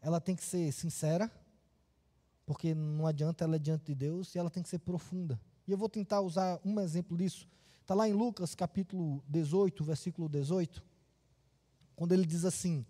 [0.00, 1.30] Ela tem que ser sincera,
[2.46, 5.38] porque não adianta ela é diante de Deus, e ela tem que ser profunda.
[5.68, 7.46] E eu vou tentar usar um exemplo disso.
[7.82, 10.82] Está lá em Lucas capítulo 18, versículo 18,
[11.94, 12.86] quando ele diz assim: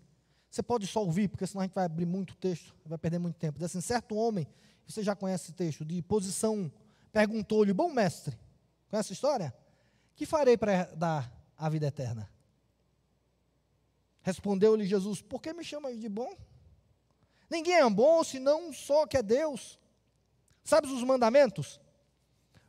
[0.53, 3.37] você pode só ouvir, porque senão a gente vai abrir muito texto, vai perder muito
[3.37, 3.57] tempo.
[3.57, 4.47] Diz assim: certo homem,
[4.85, 6.71] você já conhece esse texto, de posição,
[7.11, 8.37] perguntou-lhe: Bom mestre,
[8.87, 9.53] conhece a história?
[10.15, 12.29] Que farei para dar a vida eterna?
[14.21, 16.37] Respondeu-lhe Jesus: Por que me chamas de bom?
[17.49, 19.79] Ninguém é bom senão só que é Deus.
[20.63, 21.81] Sabes os mandamentos?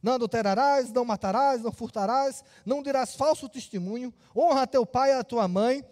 [0.04, 5.24] Não adulterarás, não matarás, não furtarás, não dirás falso testemunho, honra teu pai e a
[5.24, 5.82] tua mãe.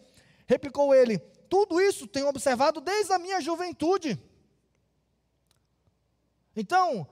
[0.46, 4.22] Replicou ele: Tudo isso tenho observado desde a minha juventude.
[6.55, 7.09] Então,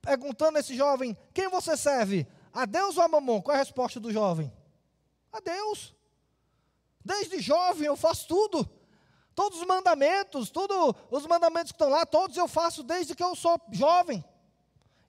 [0.00, 2.24] perguntando a esse jovem: Quem você serve?
[2.52, 3.42] A Deus ou a mamon?
[3.42, 4.52] Qual é a resposta do jovem?
[5.32, 5.92] A Deus.
[7.04, 8.70] Desde jovem eu faço tudo.
[9.34, 13.34] Todos os mandamentos, todos os mandamentos que estão lá, todos eu faço desde que eu
[13.34, 14.24] sou jovem.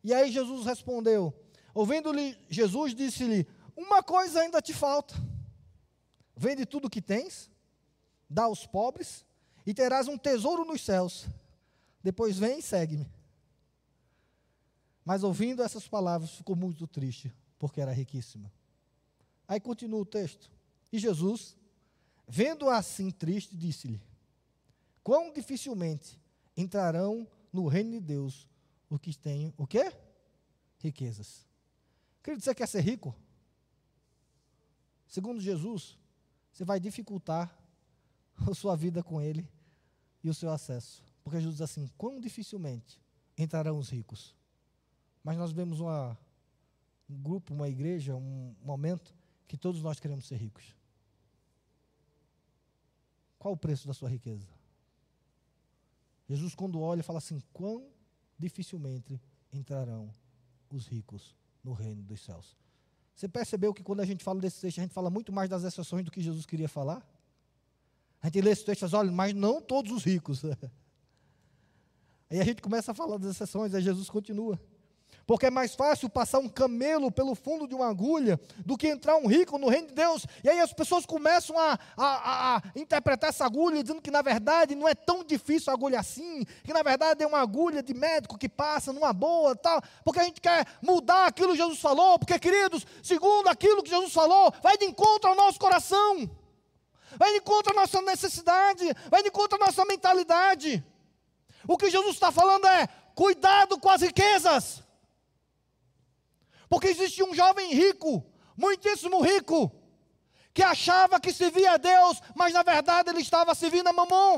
[0.06, 1.34] E aí Jesus respondeu:
[1.74, 5.15] Ouvindo-lhe, Jesus disse-lhe: Uma coisa ainda te falta.
[6.38, 7.50] Vende tudo o que tens,
[8.30, 9.26] dá aos pobres,
[9.65, 11.26] e terás um tesouro nos céus.
[12.04, 13.10] Depois vem e segue-me.
[15.04, 18.54] Mas ouvindo essas palavras, ficou muito triste, porque era riquíssima.
[19.48, 20.52] Aí continua o texto.
[20.94, 21.58] E Jesus,
[22.28, 24.00] vendo assim triste, disse-lhe:
[25.04, 26.22] Quão dificilmente
[26.56, 28.48] entrarão no reino de Deus
[28.95, 29.93] os que têm o quê?
[30.79, 31.45] Riquezas.
[32.23, 33.15] Querido, você quer ser rico?
[35.08, 35.97] Segundo Jesus,
[36.51, 37.55] você vai dificultar
[38.36, 39.47] a sua vida com Ele
[40.23, 41.03] e o seu acesso.
[41.23, 42.99] Porque Jesus diz assim: quão dificilmente
[43.38, 44.36] entrarão os ricos.
[45.23, 46.17] Mas nós vemos uma,
[47.10, 49.13] um grupo, uma igreja, um momento
[49.47, 50.75] que todos nós queremos ser ricos.
[53.38, 54.47] Qual o preço da sua riqueza?
[56.27, 57.88] Jesus, quando olha, fala assim: quão
[58.38, 59.19] dificilmente
[59.52, 60.13] entrarão
[60.69, 62.58] os ricos no reino dos céus.
[63.15, 65.63] Você percebeu que quando a gente fala desse texto, a gente fala muito mais das
[65.63, 67.06] exceções do que Jesus queria falar?
[68.21, 70.41] A gente lê esse texto e fala, olha, mas não todos os ricos.
[72.30, 74.60] Aí a gente começa a falar das exceções, aí Jesus continua.
[75.25, 79.17] Porque é mais fácil passar um camelo pelo fundo de uma agulha do que entrar
[79.17, 80.25] um rico no reino de Deus.
[80.43, 84.75] E aí as pessoas começam a, a, a, interpretar essa agulha, dizendo que na verdade
[84.75, 88.38] não é tão difícil a agulha assim, que na verdade é uma agulha de médico
[88.38, 92.38] que passa numa boa, tal, porque a gente quer mudar aquilo que Jesus falou, porque,
[92.38, 96.29] queridos, segundo aquilo que Jesus falou, vai de encontro ao nosso coração,
[97.17, 100.83] vai de encontro à nossa necessidade, vai de encontro à nossa mentalidade.
[101.67, 104.85] O que Jesus está falando é: cuidado com as riquezas.
[106.69, 108.25] Porque existia um jovem rico,
[108.56, 109.71] muitíssimo rico,
[110.54, 114.38] que achava que servia a Deus, mas na verdade ele estava servindo a mamão.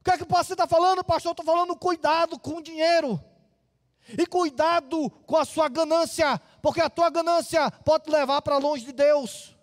[0.00, 1.32] O que é que o pastor está falando, pastor?
[1.32, 3.18] Estou falando cuidado com o dinheiro.
[4.18, 8.84] E cuidado com a sua ganância, porque a tua ganância pode te levar para longe
[8.84, 9.56] de Deus.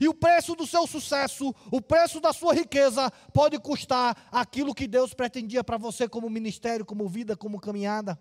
[0.00, 4.88] E o preço do seu sucesso, o preço da sua riqueza, pode custar aquilo que
[4.88, 8.18] Deus pretendia para você como ministério, como vida, como caminhada.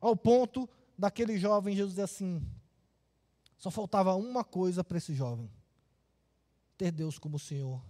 [0.00, 2.42] Ao ponto daquele jovem, Jesus diz assim:
[3.60, 5.50] só faltava uma coisa para esse jovem:
[6.78, 7.84] ter Deus como Senhor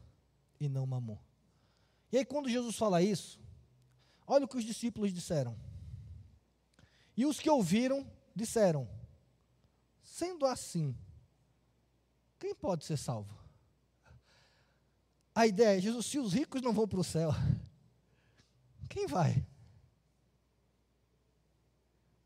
[0.58, 1.16] e não mamon.
[2.10, 3.38] E aí, quando Jesus fala isso,
[4.26, 5.56] olha o que os discípulos disseram.
[7.16, 8.88] E os que ouviram disseram:
[10.02, 10.96] sendo assim,
[12.36, 13.38] quem pode ser salvo?
[15.32, 17.30] A ideia é: Jesus, se os ricos não vão para o céu,
[18.90, 19.46] quem vai?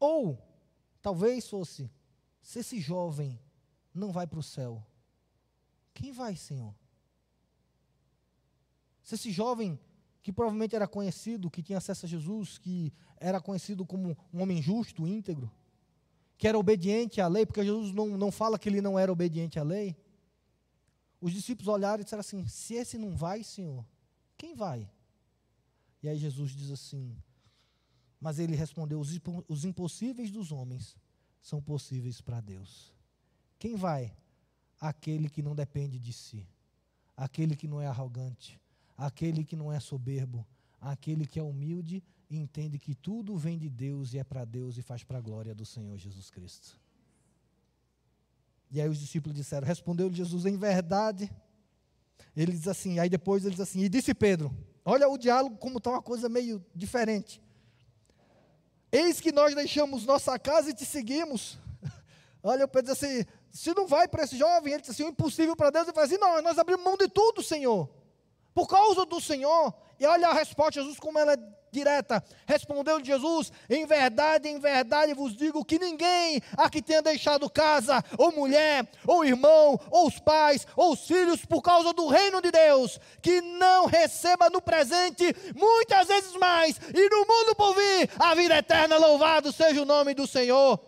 [0.04, 0.38] Ou,
[1.00, 1.90] talvez fosse,
[2.42, 3.40] se esse jovem
[3.94, 4.86] não vai para o céu,
[5.94, 6.74] quem vai, Senhor?
[9.02, 9.80] Se esse jovem,
[10.22, 14.60] que provavelmente era conhecido, que tinha acesso a Jesus, que era conhecido como um homem
[14.60, 15.50] justo, íntegro,
[16.36, 19.58] que era obediente à lei, porque Jesus não, não fala que ele não era obediente
[19.58, 19.96] à lei.
[21.18, 23.86] Os discípulos olharam e disseram assim: se esse não vai, Senhor,
[24.36, 24.90] quem vai?
[26.02, 27.16] E aí Jesus diz assim:
[28.24, 30.96] mas ele respondeu: os, os impossíveis dos homens
[31.42, 32.90] são possíveis para Deus.
[33.58, 34.16] Quem vai?
[34.80, 36.48] Aquele que não depende de si,
[37.14, 38.58] aquele que não é arrogante,
[38.96, 40.46] aquele que não é soberbo,
[40.80, 44.78] aquele que é humilde e entende que tudo vem de Deus e é para Deus
[44.78, 46.80] e faz para a glória do Senhor Jesus Cristo.
[48.70, 51.30] E aí os discípulos disseram: Respondeu Jesus, em verdade.
[52.34, 54.50] Ele diz assim, aí depois ele diz assim, e disse Pedro:
[54.82, 57.43] Olha o diálogo como está uma coisa meio diferente.
[58.94, 61.58] Eis que nós deixamos nossa casa e te seguimos.
[62.40, 65.08] Olha, o Pedro diz assim: se não vai para esse jovem, ele diz assim: o
[65.08, 67.90] impossível para Deus, ele fala assim: não, nós abrimos mão de tudo, Senhor.
[68.54, 69.74] Por causa do Senhor.
[69.98, 71.38] E olha a resposta de Jesus como ela é
[71.74, 72.24] direta.
[72.46, 78.32] Respondeu Jesus: Em verdade, em verdade vos digo que ninguém aqui tenha deixado casa, ou
[78.32, 82.98] mulher, ou irmão, ou os pais, ou os filhos, por causa do reino de Deus,
[83.20, 88.56] que não receba no presente muitas vezes mais, e no mundo por vir, a vida
[88.56, 88.96] eterna.
[88.96, 90.78] Louvado seja o nome do Senhor.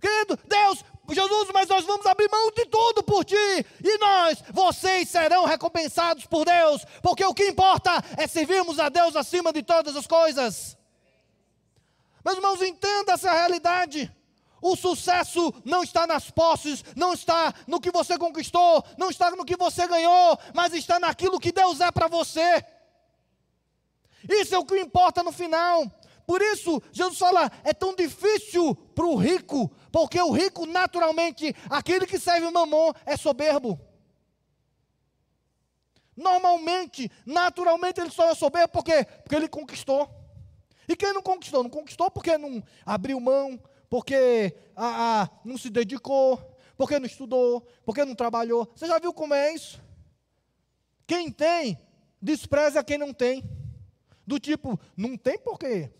[0.00, 3.36] Querido, Deus Jesus, mas nós vamos abrir mão de tudo por ti,
[3.82, 9.16] e nós, vocês serão recompensados por Deus, porque o que importa é servirmos a Deus
[9.16, 10.76] acima de todas as coisas.
[12.24, 14.10] Meus irmãos, entenda essa realidade.
[14.62, 19.44] O sucesso não está nas posses, não está no que você conquistou, não está no
[19.44, 22.64] que você ganhou, mas está naquilo que Deus é para você.
[24.26, 25.84] Isso é o que importa no final.
[26.26, 32.04] Por isso, Jesus fala: é tão difícil para o rico porque o rico, naturalmente, aquele
[32.04, 33.78] que serve mamon, é soberbo.
[36.16, 40.10] Normalmente, naturalmente, ele só é soberbo porque, porque ele conquistou.
[40.88, 41.62] E quem não conquistou?
[41.62, 43.56] Não conquistou porque não abriu mão,
[43.88, 46.42] porque ah, ah, não se dedicou,
[46.76, 48.68] porque não estudou, porque não trabalhou.
[48.74, 49.80] Você já viu como é isso?
[51.06, 51.78] Quem tem,
[52.20, 53.44] despreza quem não tem.
[54.26, 55.92] Do tipo, não tem porquê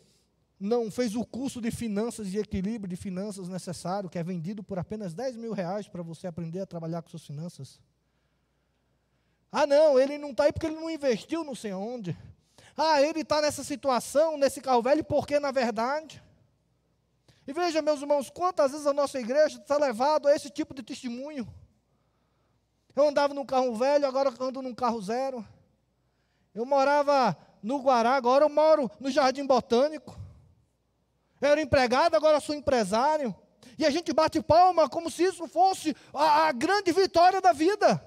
[0.65, 4.79] não fez o curso de finanças e equilíbrio de finanças necessário, que é vendido por
[4.79, 7.79] apenas 10 mil reais para você aprender a trabalhar com suas finanças.
[9.53, 12.17] Ah, não, ele não está aí porque ele não investiu não sei onde.
[12.75, 16.23] Ah, ele está nessa situação, nesse carro velho, porque na verdade.
[17.47, 20.83] E veja, meus irmãos, quantas vezes a nossa igreja está levado a esse tipo de
[20.83, 21.47] testemunho.
[22.97, 25.47] Eu andava num carro velho, agora ando num carro zero.
[26.55, 30.24] Eu morava no Guará, agora eu moro no Jardim Botânico.
[31.45, 33.35] Eu era empregado, agora sou empresário.
[33.79, 38.03] E a gente bate palma como se isso fosse a, a grande vitória da vida.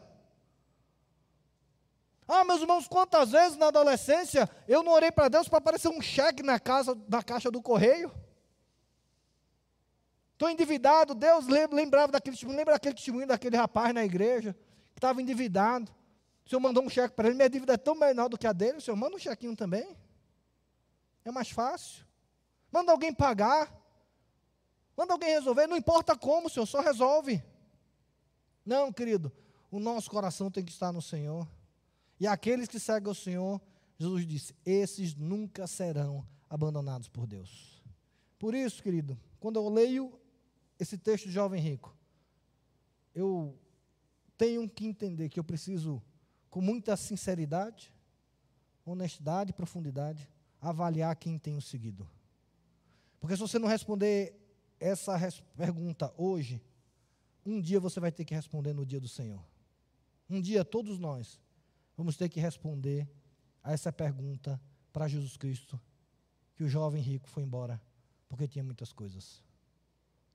[2.27, 6.01] Ah, meus irmãos, quantas vezes na adolescência eu não orei para Deus para aparecer um
[6.01, 8.11] cheque na casa, na caixa do correio?
[10.33, 14.55] Estou endividado, Deus lembrava daquele testemunho, lembra daquele testemunho daquele rapaz na igreja,
[14.93, 15.91] que estava endividado.
[16.45, 18.53] O Senhor mandou um cheque para ele, minha dívida é tão menor do que a
[18.53, 19.97] dele, o Senhor manda um chequinho também.
[21.23, 22.06] É mais fácil.
[22.71, 23.73] Manda alguém pagar.
[24.95, 25.67] Manda alguém resolver.
[25.67, 27.43] Não importa como, Senhor, só resolve.
[28.65, 29.31] Não, querido.
[29.69, 31.47] O nosso coração tem que estar no Senhor.
[32.19, 33.61] E aqueles que seguem o Senhor,
[33.97, 37.83] Jesus disse: esses nunca serão abandonados por Deus.
[38.39, 40.11] Por isso, querido, quando eu leio
[40.79, 41.95] esse texto de Jovem Rico,
[43.13, 43.57] eu
[44.37, 46.01] tenho que entender que eu preciso,
[46.49, 47.93] com muita sinceridade,
[48.85, 50.29] honestidade e profundidade,
[50.61, 52.07] avaliar quem tenho seguido.
[53.19, 54.35] Porque se você não responder
[54.79, 56.61] essa res pergunta hoje,
[57.45, 59.43] um dia você vai ter que responder no dia do Senhor.
[60.29, 61.39] Um dia todos nós
[61.95, 63.09] vamos ter que responder
[63.63, 64.61] a essa pergunta
[64.93, 65.79] para Jesus Cristo,
[66.55, 67.81] que o jovem rico foi embora
[68.27, 69.43] porque tinha muitas coisas.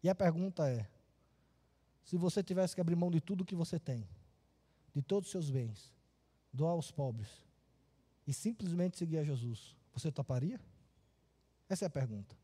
[0.02, 0.88] E a pergunta é:
[2.02, 4.08] se você tivesse que abrir mão de tudo que você tem,
[4.94, 5.92] de todos os seus bens,
[6.52, 7.28] doar aos pobres
[8.26, 10.60] e simplesmente seguir a Jesus, você toparia?
[11.68, 12.36] Essa é a pergunta.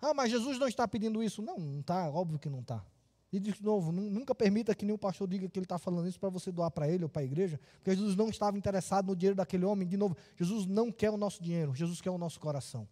[0.00, 1.42] Ah, mas Jesus não está pedindo isso.
[1.42, 2.84] Não, não está, óbvio que não está.
[3.32, 6.28] E de novo, nunca permita que nenhum pastor diga que ele está falando isso para
[6.28, 9.36] você doar para ele ou para a igreja, porque Jesus não estava interessado no dinheiro
[9.36, 9.86] daquele homem.
[9.86, 12.88] De novo, Jesus não quer o nosso dinheiro, Jesus quer o nosso coração.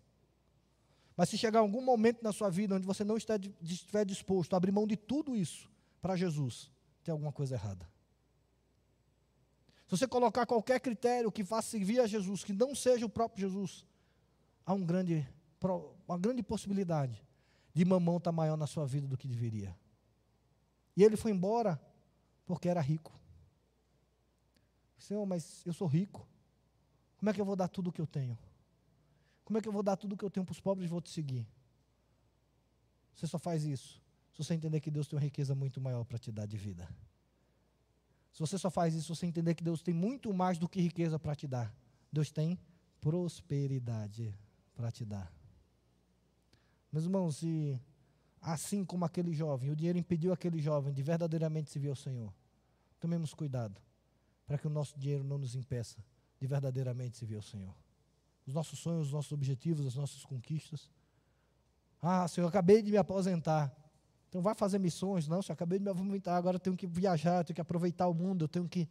[1.16, 4.72] Mas se chegar algum momento na sua vida onde você não estiver disposto a abrir
[4.72, 5.70] mão de tudo isso
[6.02, 6.70] para Jesus,
[7.04, 7.88] tem alguma coisa errada.
[9.86, 13.48] Se você colocar qualquer critério que faça servir a Jesus, que não seja o próprio
[13.48, 13.86] Jesus,
[14.66, 15.26] há um grande
[16.06, 17.22] uma grande possibilidade
[17.72, 19.76] de mamão estar tá maior na sua vida do que deveria.
[20.96, 21.80] E ele foi embora
[22.46, 23.12] porque era rico.
[24.98, 26.26] Senhor, mas eu sou rico.
[27.18, 28.38] Como é que eu vou dar tudo o que eu tenho?
[29.44, 30.90] Como é que eu vou dar tudo o que eu tenho para os pobres e
[30.90, 31.46] vou te seguir?
[33.14, 36.18] Você só faz isso se você entender que Deus tem uma riqueza muito maior para
[36.18, 36.88] te dar de vida.
[38.32, 40.80] Se você só faz isso, se você entender que Deus tem muito mais do que
[40.80, 41.72] riqueza para te dar.
[42.12, 42.58] Deus tem
[43.00, 44.36] prosperidade
[44.74, 45.32] para te dar.
[46.94, 47.76] Meus irmãos, se
[48.40, 52.32] assim como aquele jovem, o dinheiro impediu aquele jovem de verdadeiramente servir ao Senhor,
[53.00, 53.82] tomemos cuidado
[54.46, 55.98] para que o nosso dinheiro não nos impeça
[56.38, 57.74] de verdadeiramente servir ao Senhor.
[58.46, 60.88] Os nossos sonhos, os nossos objetivos, as nossas conquistas.
[62.00, 63.74] Ah, Senhor, eu acabei de me aposentar.
[64.28, 65.26] Então vai fazer missões?
[65.26, 68.06] Não, Senhor, acabei de me aposentar, agora eu tenho que viajar, eu tenho que aproveitar
[68.06, 68.88] o mundo, eu tenho que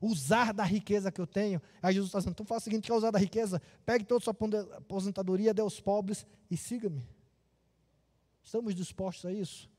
[0.00, 1.60] usar da riqueza que eu tenho.
[1.82, 3.60] Aí Jesus está dizendo, então faça o seguinte, quer usar da riqueza?
[3.84, 4.36] Pegue toda a sua
[4.76, 7.04] aposentadoria, dê aos pobres e siga-me.
[8.42, 9.70] Estamos dispostos a isso?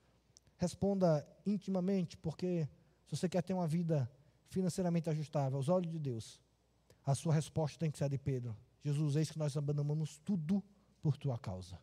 [0.57, 2.67] Responda intimamente, porque
[3.05, 4.09] se você quer ter uma vida
[4.49, 6.39] financeiramente ajustável aos olhos de Deus,
[7.05, 10.63] a sua resposta tem que ser a de Pedro: Jesus, eis que nós abandonamos tudo
[11.01, 11.79] por tua causa.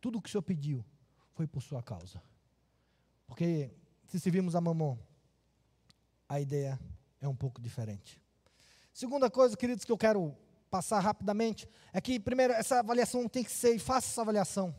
[0.00, 0.84] Tudo o que o Senhor pediu
[1.32, 2.22] foi por sua causa.
[3.26, 3.70] Porque
[4.06, 4.98] se servimos a mamão,
[6.28, 6.80] a ideia
[7.20, 8.20] é um pouco diferente.
[8.92, 10.36] Segunda coisa, queridos, que eu quero
[10.70, 14.74] passar rapidamente, é que, primeiro, essa avaliação tem que ser, e faça essa avaliação.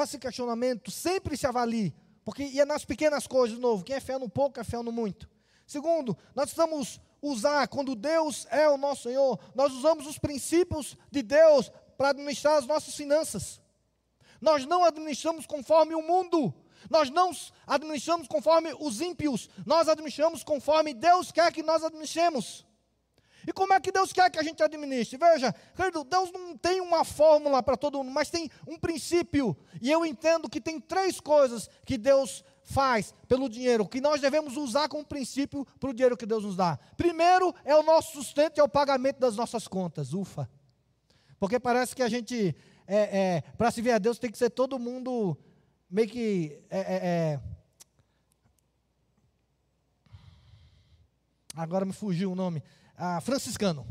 [0.00, 1.94] Faça esse questionamento, sempre se avalie.
[2.24, 4.82] Porque e é nas pequenas coisas, de novo, quem é fiel no pouco é fiel
[4.82, 5.28] no muito.
[5.66, 11.22] Segundo, nós precisamos usar, quando Deus é o nosso Senhor, nós usamos os princípios de
[11.22, 13.60] Deus para administrar as nossas finanças.
[14.40, 16.54] Nós não administramos conforme o mundo,
[16.88, 17.30] nós não
[17.66, 22.64] administramos conforme os ímpios, nós administramos conforme Deus quer que nós administremos.
[23.46, 25.18] E como é que Deus quer que a gente administre?
[25.18, 29.56] Veja, querido, Deus não tem uma fórmula para todo mundo, mas tem um princípio.
[29.80, 34.56] E eu entendo que tem três coisas que Deus faz pelo dinheiro, que nós devemos
[34.56, 36.78] usar como princípio para o dinheiro que Deus nos dá.
[36.96, 40.12] Primeiro é o nosso sustento e é o pagamento das nossas contas.
[40.12, 40.48] Ufa.
[41.38, 42.54] Porque parece que a gente,
[42.86, 45.36] é, é, para se ver a Deus, tem que ser todo mundo
[45.90, 46.60] meio que.
[46.68, 47.40] É, é, é
[51.56, 52.62] agora me fugiu o nome
[53.00, 53.86] ah, franciscano.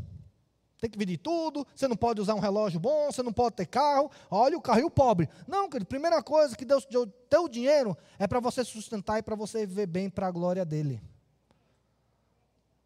[0.79, 3.55] Tem que vir de tudo, você não pode usar um relógio bom, você não pode
[3.55, 4.09] ter carro.
[4.31, 5.27] Olha o carro e o pobre.
[5.45, 9.35] Não, querido, primeira coisa que Deus deu teu dinheiro é para você sustentar e para
[9.35, 11.01] você viver bem para a glória dele.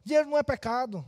[0.04, 1.06] Dinheiro não é pecado.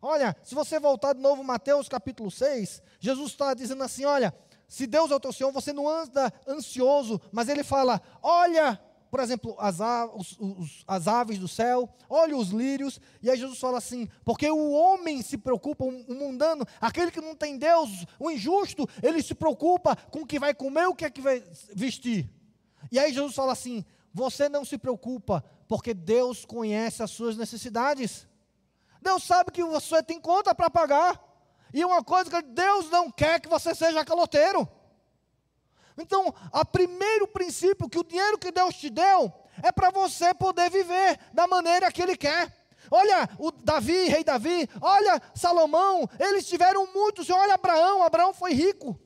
[0.00, 4.32] Olha, se você voltar de novo Mateus capítulo 6, Jesus está dizendo assim: olha,
[4.68, 8.80] se Deus é o teu Senhor, você não anda ansioso, mas ele fala: olha
[9.10, 9.78] por exemplo, as,
[10.14, 14.50] os, os, as aves do céu, olha os lírios, e aí Jesus fala assim: porque
[14.50, 19.34] o homem se preocupa, o mundano, aquele que não tem Deus, o injusto, ele se
[19.34, 21.42] preocupa com o que vai comer, o que é que vai
[21.74, 22.28] vestir.
[22.92, 28.26] E aí Jesus fala assim: você não se preocupa, porque Deus conhece as suas necessidades.
[29.00, 31.24] Deus sabe que você tem conta para pagar.
[31.72, 34.68] E uma coisa que Deus não quer que você seja caloteiro.
[35.98, 39.32] Então, o primeiro princípio que o dinheiro que Deus te deu
[39.62, 42.56] é para você poder viver da maneira que Ele quer.
[42.90, 47.28] Olha o Davi, rei Davi, olha Salomão, eles tiveram muitos.
[47.28, 48.98] Olha Abraão, Abraão foi rico.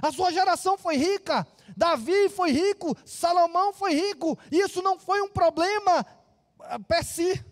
[0.00, 1.46] A sua geração foi rica.
[1.76, 4.38] Davi foi rico, Salomão foi rico.
[4.50, 6.04] Isso não foi um problema
[6.60, 7.44] ah, per si.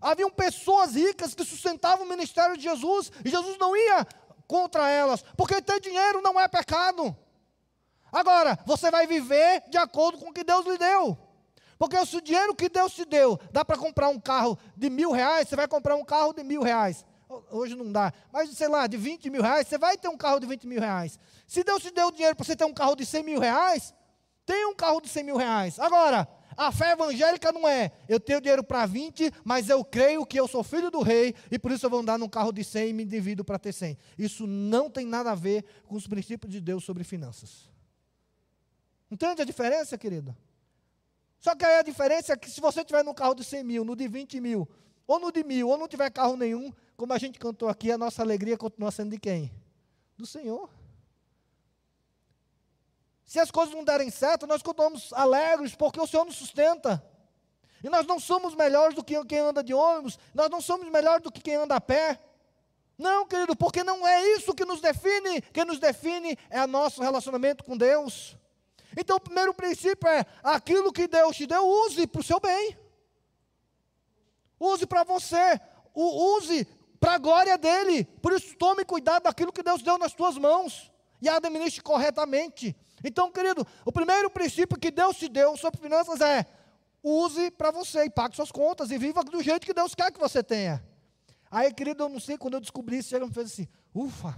[0.00, 4.06] Haviam pessoas ricas que sustentavam o ministério de Jesus, e Jesus não ia
[4.46, 7.14] contra elas, porque ter dinheiro não é pecado.
[8.12, 11.18] Agora, você vai viver de acordo com o que Deus lhe deu.
[11.78, 15.12] Porque se o dinheiro que Deus te deu dá para comprar um carro de mil
[15.12, 17.06] reais, você vai comprar um carro de mil reais.
[17.50, 20.40] Hoje não dá, mas sei lá, de 20 mil reais, você vai ter um carro
[20.40, 21.18] de 20 mil reais.
[21.46, 23.94] Se Deus te deu dinheiro para você ter um carro de 100 mil reais,
[24.44, 25.78] tem um carro de 100 mil reais.
[25.78, 30.38] Agora, a fé evangélica não é, eu tenho dinheiro para 20, mas eu creio que
[30.38, 32.90] eu sou filho do rei e por isso eu vou andar num carro de 100
[32.90, 33.96] e me divido para ter 100.
[34.18, 37.69] Isso não tem nada a ver com os princípios de Deus sobre finanças.
[39.10, 40.36] Entende a diferença, querido?
[41.40, 43.84] Só que aí a diferença é que se você tiver no carro de 100 mil,
[43.84, 44.68] no de 20 mil,
[45.06, 47.98] ou no de mil, ou não tiver carro nenhum, como a gente cantou aqui, a
[47.98, 49.50] nossa alegria continua sendo de quem?
[50.16, 50.68] Do Senhor.
[53.24, 57.02] Se as coisas não derem certo, nós continuamos alegres porque o Senhor nos sustenta.
[57.82, 61.22] E nós não somos melhores do que quem anda de ônibus, nós não somos melhores
[61.22, 62.18] do que quem anda a pé.
[62.98, 65.40] Não, querido, porque não é isso que nos define.
[65.40, 68.36] Quem nos define é o nosso relacionamento com Deus.
[68.96, 72.76] Então, o primeiro princípio é: aquilo que Deus te deu, use para o seu bem.
[74.58, 75.60] Use para você.
[75.94, 76.66] Use
[76.98, 78.04] para a glória dele.
[78.04, 80.90] Por isso, tome cuidado daquilo que Deus deu nas tuas mãos.
[81.22, 82.76] E administre corretamente.
[83.04, 86.46] Então, querido, o primeiro princípio que Deus te deu sobre finanças é:
[87.02, 90.20] use para você e pague suas contas e viva do jeito que Deus quer que
[90.20, 90.84] você tenha.
[91.50, 94.32] Aí, querido, eu não sei, quando eu descobri isso, chega e me fez assim: ufa,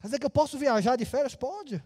[0.00, 1.34] quer dizer que eu posso viajar de férias?
[1.34, 1.82] Pode.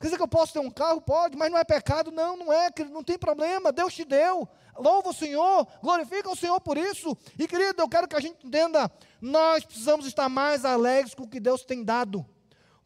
[0.00, 0.98] Quer dizer que eu posso ter um carro?
[0.98, 2.10] Pode, mas não é pecado?
[2.10, 4.48] Não, não é, querido, não tem problema, Deus te deu.
[4.78, 7.14] Louva o Senhor, glorifica o Senhor por isso.
[7.38, 8.90] E querido, eu quero que a gente entenda,
[9.20, 12.24] nós precisamos estar mais alegres com o que Deus tem dado.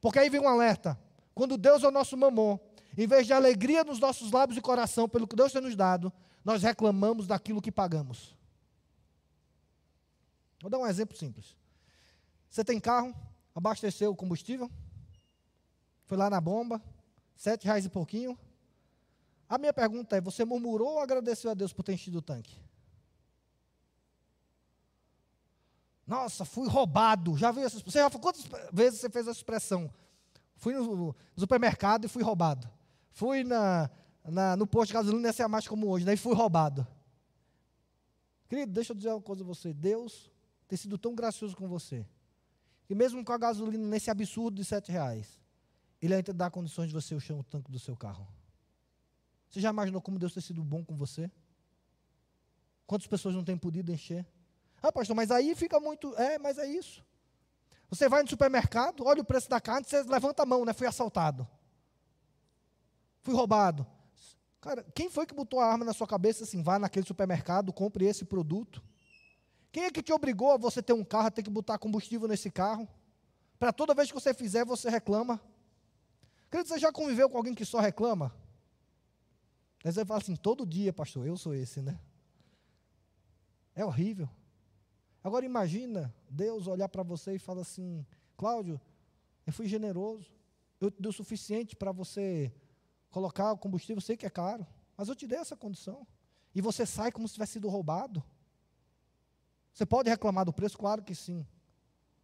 [0.00, 0.98] Porque aí vem um alerta.
[1.32, 2.58] Quando Deus é o nosso mamon,
[2.98, 6.12] em vez de alegria nos nossos lábios e coração pelo que Deus tem nos dado,
[6.44, 8.36] nós reclamamos daquilo que pagamos.
[10.60, 11.56] Vou dar um exemplo simples.
[12.50, 13.14] Você tem carro,
[13.54, 14.68] abasteceu o combustível,
[16.06, 16.82] foi lá na bomba,
[17.37, 18.39] Sete reais e pouquinho.
[19.49, 22.59] A minha pergunta é: você murmurou ou agradeceu a Deus por ter enchido o tanque?
[26.07, 27.37] Nossa, fui roubado.
[27.37, 29.91] Já viu essa Você já quantas vezes você fez essa expressão?
[30.57, 32.68] Fui no, supermercado e fui roubado.
[33.11, 33.91] Fui na,
[34.24, 36.87] na, no posto de gasolina, essa é a mais como hoje, daí fui roubado.
[38.49, 39.72] Querido, deixa eu dizer uma coisa a você.
[39.72, 40.30] Deus
[40.68, 42.07] tem sido tão gracioso com você.
[42.87, 45.41] Que mesmo com a gasolina nesse absurdo de sete reais,
[46.05, 48.28] Ele ainda dá condições de você encher o tanque do seu carro.
[49.48, 51.30] Você já imaginou como Deus tem sido bom com você?
[52.86, 54.26] Quantas pessoas não têm podido encher?
[54.82, 56.14] Ah, pastor, mas aí fica muito.
[56.16, 57.02] É, mas é isso.
[57.88, 60.74] Você vai no supermercado, olha o preço da carne, você levanta a mão, né?
[60.74, 61.48] Fui assaltado.
[63.22, 63.86] Fui roubado.
[64.61, 68.05] Cara, quem foi que botou a arma na sua cabeça assim, vá naquele supermercado, compre
[68.05, 68.82] esse produto?
[69.72, 72.28] Quem é que te obrigou a você ter um carro, a ter que botar combustível
[72.28, 72.86] nesse carro?
[73.59, 75.40] Para toda vez que você fizer, você reclama.
[76.55, 78.32] Querido, você já conviveu com alguém que só reclama?
[79.82, 81.98] Aí você fala assim, todo dia, pastor, eu sou esse, né?
[83.74, 84.30] É horrível.
[85.24, 88.80] Agora imagina Deus olhar para você e falar assim: Cláudio,
[89.44, 90.32] eu fui generoso,
[90.80, 92.55] eu te dei o suficiente para você
[93.11, 94.64] colocar o combustível, eu sei que é caro,
[94.96, 96.07] mas eu te dei essa condição.
[96.55, 98.22] E você sai como se tivesse sido roubado.
[99.72, 100.78] Você pode reclamar do preço?
[100.78, 101.44] Claro que sim.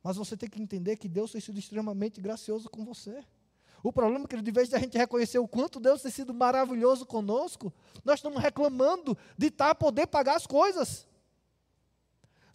[0.05, 3.24] Mas você tem que entender que Deus tem sido extremamente gracioso com você.
[3.83, 6.35] O problema é que, de vez de a gente reconhecer o quanto Deus tem sido
[6.35, 7.72] maravilhoso conosco,
[8.05, 11.09] nós estamos reclamando de estar tá, poder pagar as coisas.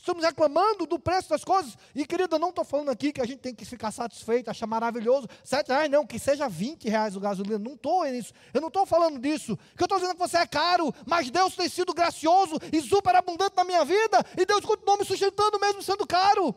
[0.06, 1.76] Estamos reclamando do preço das coisas.
[1.96, 5.28] E, querida, não estou falando aqui que a gente tem que ficar satisfeito, achar maravilhoso.
[5.44, 7.58] Sete reais, não, que seja 20 reais o gasolina.
[7.58, 8.32] Não estou nisso.
[8.54, 9.58] Eu não estou falando disso.
[9.76, 12.80] Que eu estou dizendo é que você é caro, mas Deus tem sido gracioso e
[12.82, 14.24] super abundante na minha vida.
[14.38, 16.54] E Deus continua me sustentando mesmo sendo caro.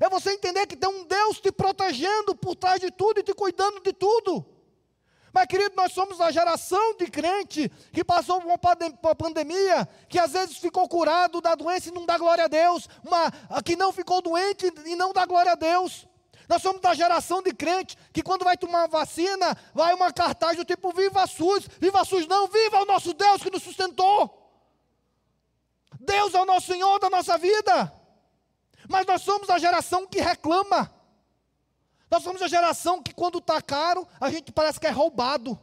[0.00, 3.34] É você entender que tem um Deus te protegendo por trás de tudo e te
[3.34, 4.46] cuidando de tudo.
[5.32, 10.32] Mas, querido, nós somos a geração de crente que passou por uma pandemia, que às
[10.32, 13.30] vezes ficou curado da doença e não dá glória a Deus, uma,
[13.62, 16.08] que não ficou doente e não dá glória a Deus.
[16.48, 20.64] Nós somos da geração de crente que quando vai tomar vacina, vai uma cartaz do
[20.64, 24.36] tipo Viva SUS, Viva SUS não, viva o nosso Deus que nos sustentou.
[26.00, 27.99] Deus é o nosso Senhor da nossa vida.
[28.90, 30.92] Mas nós somos a geração que reclama.
[32.10, 35.56] Nós somos a geração que, quando está caro, a gente parece que é roubado.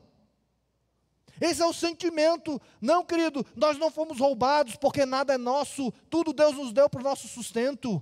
[1.42, 2.60] Esse é o sentimento.
[2.80, 7.02] Não, querido, nós não fomos roubados porque nada é nosso, tudo Deus nos deu para
[7.02, 8.02] o nosso sustento.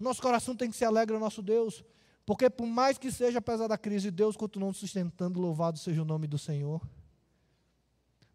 [0.00, 1.84] Nosso coração tem que se alegrar ao nosso Deus,
[2.26, 6.04] porque por mais que seja apesar da crise, Deus continua nos sustentando, louvado seja o
[6.04, 6.82] nome do Senhor.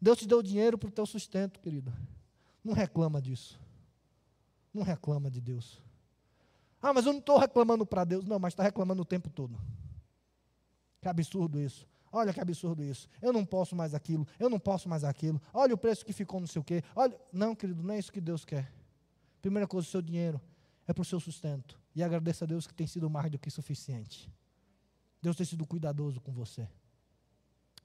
[0.02, 1.94] Deus te deu dinheiro para o teu sustento, querido.
[2.64, 3.61] Não reclama disso.
[4.74, 5.82] Não reclama de Deus.
[6.82, 8.26] Ah, mas eu não estou reclamando para Deus.
[8.26, 9.60] Não, mas está reclamando o tempo todo.
[11.02, 11.88] Que absurdo isso.
[12.12, 13.08] Olha que absurdo isso.
[13.22, 14.28] Eu não posso mais aquilo.
[14.40, 15.42] Eu não posso mais aquilo.
[15.54, 16.84] Olha o preço que ficou não sei o quê.
[16.96, 17.20] Olha.
[17.32, 18.72] Não, querido, não é isso que Deus quer.
[19.42, 20.42] Primeira coisa, o seu dinheiro
[20.88, 21.80] é para o seu sustento.
[21.96, 24.32] E agradeça a Deus que tem sido mais do que suficiente.
[25.22, 26.68] Deus tem sido cuidadoso com você.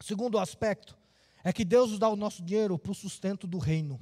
[0.01, 0.97] Segundo aspecto
[1.45, 4.01] é que Deus nos dá o nosso dinheiro para o sustento do reino.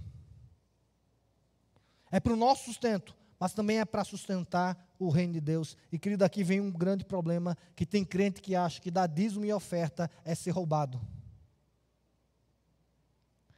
[2.15, 5.77] É para o nosso sustento mas também é para sustentar o reino de Deus.
[5.93, 9.45] E querido, aqui vem um grande problema que tem crente que acha que dar dízimo
[9.45, 11.01] e oferta é ser roubado.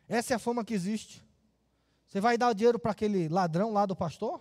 [0.08, 1.24] Essa é a fama que existe.
[2.08, 4.40] Você vai dar o dinheiro para aquele ladrão lá do pastor?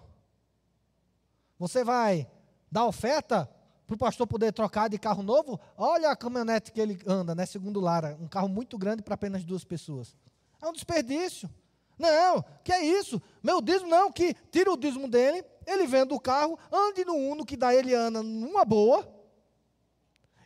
[1.60, 2.28] Você vai
[2.72, 3.50] dar oferta
[3.86, 5.60] para o pastor poder trocar de carro novo?
[5.78, 7.46] Olha a caminhonete que ele anda, né?
[7.46, 10.16] Segundo Lara, um carro muito grande para apenas duas pessoas.
[10.62, 11.50] É um desperdício.
[11.98, 13.22] Não, que é isso?
[13.42, 17.46] Meu dízimo não, que tira o dízimo dele, ele vende o carro, ande no Uno,
[17.46, 19.08] que dá ele Ana numa boa,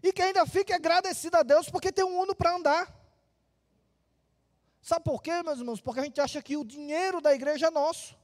[0.04, 3.00] e que ainda fique agradecido a Deus porque tem um Uno para andar.
[4.82, 5.82] Sabe por quê, meus irmãos?
[5.82, 8.18] Porque a gente acha que o dinheiro da igreja é nosso.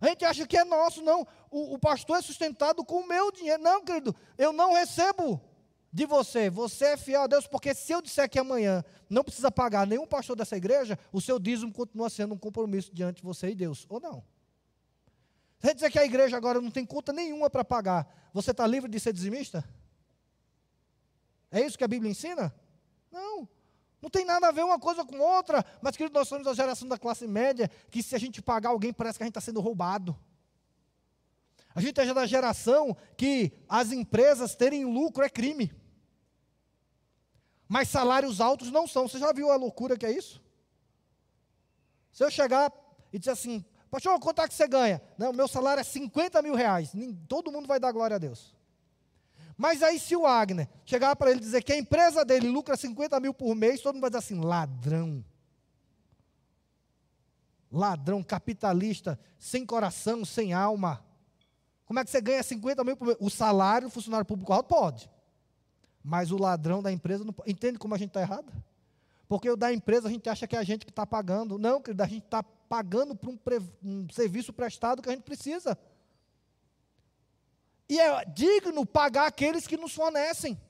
[0.00, 1.26] A gente acha que é nosso, não.
[1.50, 3.62] O, o pastor é sustentado com o meu dinheiro.
[3.62, 5.40] Não, querido, eu não recebo
[5.92, 9.50] de você, você é fiel a Deus, porque se eu disser que amanhã não precisa
[9.50, 13.50] pagar nenhum pastor dessa igreja, o seu dízimo continua sendo um compromisso diante de você
[13.50, 14.22] e Deus, ou não?
[15.58, 18.66] Se você dizer que a igreja agora não tem conta nenhuma para pagar, você está
[18.66, 19.64] livre de ser dizimista?
[21.50, 22.54] É isso que a Bíblia ensina?
[23.10, 23.48] Não.
[24.00, 25.64] Não tem nada a ver uma coisa com outra.
[25.82, 28.92] Mas, querido, nós somos a geração da classe média que se a gente pagar alguém,
[28.92, 30.16] parece que a gente está sendo roubado.
[31.74, 35.70] A gente é da geração que as empresas terem lucro é crime
[37.70, 39.06] mas salários altos não são.
[39.06, 40.42] Você já viu a loucura que é isso?
[42.12, 42.72] Se eu chegar
[43.12, 45.00] e dizer assim, pastor, quanto é que você ganha?
[45.16, 46.90] Não, meu salário é 50 mil reais.
[47.28, 48.56] Todo mundo vai dar glória a Deus.
[49.56, 53.20] Mas aí, se o Agner chegar para ele dizer que a empresa dele lucra 50
[53.20, 55.24] mil por mês, todo mundo vai dizer assim: ladrão.
[57.70, 61.06] Ladrão, capitalista, sem coração, sem alma.
[61.84, 63.18] Como é que você ganha 50 mil por mês?
[63.20, 65.08] O salário do funcionário público alto pode.
[66.02, 68.52] Mas o ladrão da empresa não Entende como a gente está errado?
[69.28, 71.58] Porque o da empresa a gente acha que é a gente que está pagando.
[71.58, 73.38] Não, querido, a gente está pagando por um,
[73.82, 75.78] um serviço prestado que a gente precisa.
[77.88, 80.60] E é digno pagar aqueles que nos fornecem.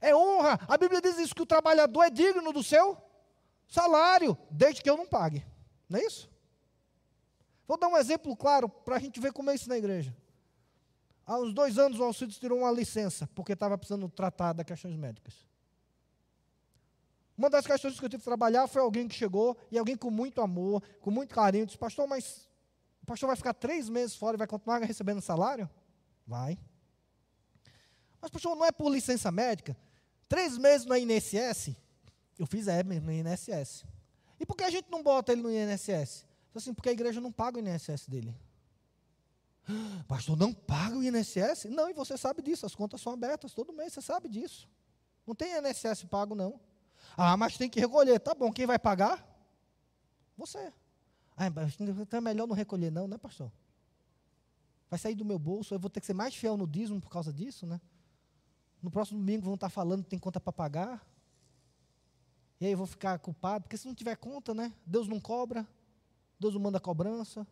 [0.00, 0.58] É honra.
[0.68, 2.96] A Bíblia diz isso, que o trabalhador é digno do seu
[3.68, 5.44] salário, desde que eu não pague.
[5.88, 6.30] Não é isso?
[7.66, 10.14] Vou dar um exemplo claro para a gente ver como é isso na igreja.
[11.26, 14.96] Há uns dois anos o Alcides tirou uma licença, porque estava precisando tratar das questões
[14.96, 15.34] médicas.
[17.36, 20.10] Uma das questões que eu tive que trabalhar foi alguém que chegou, e alguém com
[20.10, 22.48] muito amor, com muito carinho, disse, pastor, mas
[23.02, 25.68] o pastor vai ficar três meses fora e vai continuar recebendo salário?
[26.24, 26.56] Vai.
[28.20, 29.76] Mas, pastor, não é por licença médica?
[30.28, 31.76] Três meses no INSS?
[32.38, 33.84] Eu fiz é no INSS.
[34.38, 36.24] E por que a gente não bota ele no INSS?
[36.54, 38.34] Assim, porque a igreja não paga o INSS dele.
[40.06, 41.64] Pastor, não paga o INSS?
[41.66, 44.68] Não, e você sabe disso, as contas são abertas todo mês, você sabe disso.
[45.26, 46.60] Não tem INSS pago, não.
[47.16, 48.18] Ah, mas tem que recolher.
[48.20, 49.26] Tá bom, quem vai pagar?
[50.36, 50.72] Você.
[51.36, 53.50] Ah, então é melhor não recolher, não, né, pastor?
[54.88, 57.10] Vai sair do meu bolso, eu vou ter que ser mais fiel no dízimo por
[57.10, 57.80] causa disso, né?
[58.80, 61.06] No próximo domingo vão estar falando que tem conta para pagar.
[62.60, 64.72] E aí eu vou ficar culpado, porque se não tiver conta, né?
[64.86, 65.66] Deus não cobra,
[66.38, 67.46] Deus não manda cobrança.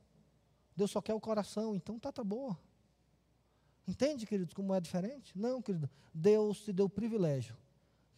[0.76, 2.58] Deus só quer o coração, então tá, tá boa.
[3.86, 5.36] Entende, queridos, como é diferente?
[5.36, 5.88] Não, querido.
[6.12, 7.56] Deus te deu o privilégio,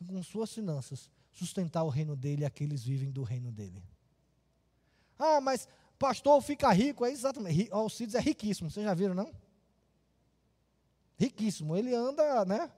[0.07, 3.83] com suas finanças, sustentar o reino dele e aqueles vivem do reino dele.
[5.19, 7.69] Ah, mas pastor fica rico, é exatamente.
[7.73, 9.33] Alcides é riquíssimo, vocês já viram, não?
[11.19, 11.77] Riquíssimo.
[11.77, 12.71] Ele anda, né?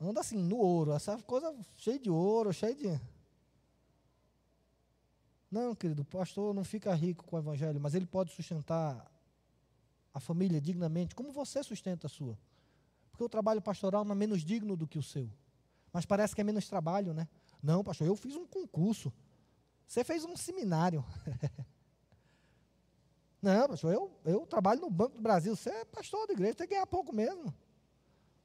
[0.00, 3.00] Anda assim, no ouro, essa coisa cheia de ouro, cheia de.
[5.50, 9.10] Não, querido, pastor não fica rico com o evangelho, mas ele pode sustentar
[10.12, 12.38] a família dignamente, como você sustenta a sua.
[13.10, 15.30] Porque o trabalho pastoral não é menos digno do que o seu.
[15.92, 17.28] Mas parece que é menos trabalho, né?
[17.62, 19.12] Não, pastor, eu fiz um concurso.
[19.86, 21.04] Você fez um seminário.
[23.42, 25.56] não, pastor, eu, eu trabalho no Banco do Brasil.
[25.56, 27.52] Você é pastor da igreja, tem que ganhar pouco mesmo.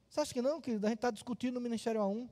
[0.08, 0.86] Você acha que não, querido?
[0.86, 2.28] A gente está discutindo no Ministério A1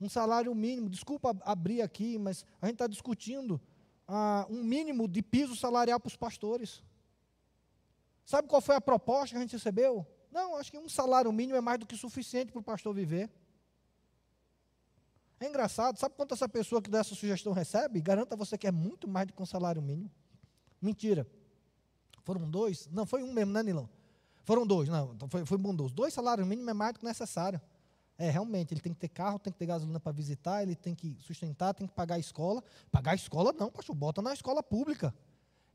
[0.00, 0.88] um salário mínimo.
[0.88, 3.60] Desculpa abrir aqui, mas a gente está discutindo
[4.06, 6.82] ah, um mínimo de piso salarial para os pastores.
[8.24, 10.06] Sabe qual foi a proposta que a gente recebeu?
[10.30, 13.30] Não, acho que um salário mínimo é mais do que suficiente para o pastor viver.
[15.38, 18.00] É engraçado, sabe quanto essa pessoa que dá essa sugestão recebe?
[18.00, 20.10] Garanta você que é muito mais do que um salário mínimo.
[20.80, 21.26] Mentira.
[22.22, 22.88] Foram dois?
[22.92, 23.90] Não, foi um mesmo, né, Nilão?
[24.44, 25.94] Foram dois, não, então foi, foi bondoso.
[25.94, 27.60] Dois salários mínimos é mais do que necessário.
[28.18, 30.94] É, realmente, ele tem que ter carro, tem que ter gasolina para visitar, ele tem
[30.94, 32.62] que sustentar, tem que pagar a escola.
[32.90, 35.14] Pagar a escola não, pastor, bota na escola pública.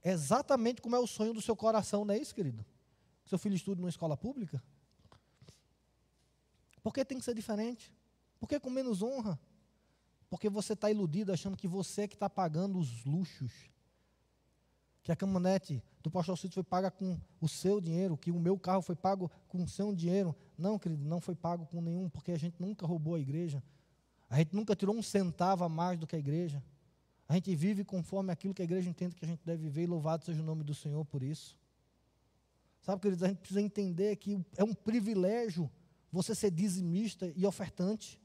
[0.04, 2.66] Exatamente como é o sonho do seu coração, não é isso, querido?
[3.26, 4.64] Seu filho estuda numa escola pública?
[6.82, 7.94] Por que tem que ser diferente?
[8.40, 9.38] Por que com menos honra?
[10.30, 13.52] Porque você está iludido achando que você é que está pagando os luxos.
[15.04, 18.58] Que a caminhonete do pastor Cito foi paga com o seu dinheiro, que o meu
[18.58, 20.36] carro foi pago com o seu dinheiro.
[20.58, 23.64] Não, querido, não foi pago com nenhum, porque a gente nunca roubou a igreja.
[24.30, 26.64] A gente nunca tirou um centavo a mais do que a igreja.
[27.28, 29.88] A gente vive conforme aquilo que a igreja entende que a gente deve viver, e
[29.88, 31.58] louvado seja o nome do Senhor por isso.
[32.82, 35.70] Sabe, queridos, a gente precisa entender que é um privilégio
[36.12, 38.20] você ser dizimista e ofertante.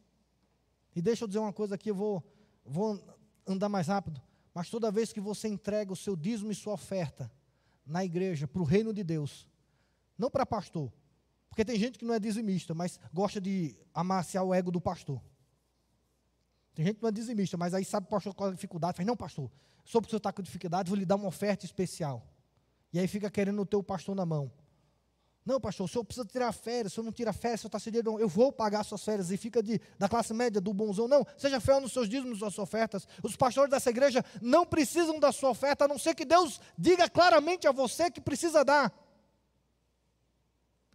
[0.94, 2.22] E deixa eu dizer uma coisa aqui, eu vou,
[2.64, 3.02] vou
[3.46, 4.22] andar mais rápido.
[4.54, 7.30] Mas toda vez que você entrega o seu dízimo e sua oferta
[7.84, 9.48] na igreja, para o reino de Deus,
[10.16, 10.92] não para pastor,
[11.48, 15.20] porque tem gente que não é dizimista, mas gosta de amaciar o ego do pastor.
[16.74, 18.96] Tem gente que não é dizimista, mas aí sabe o pastor qual é a dificuldade,
[18.96, 19.50] faz, não, pastor,
[19.84, 22.26] só porque você está com dificuldade, vou lhe dar uma oferta especial.
[22.92, 24.50] E aí fica querendo o pastor na mão.
[25.44, 27.78] Não, pastor, o senhor precisa tirar férias, o senhor não tira férias, o senhor está
[27.80, 31.08] cedendo, eu vou pagar suas férias e fica de, da classe média, do bonzão.
[31.08, 33.08] Não, seja fiel nos seus dízimos, nas suas ofertas.
[33.22, 37.10] Os pastores dessa igreja não precisam da sua oferta, a não ser que Deus diga
[37.10, 38.92] claramente a você que precisa dar.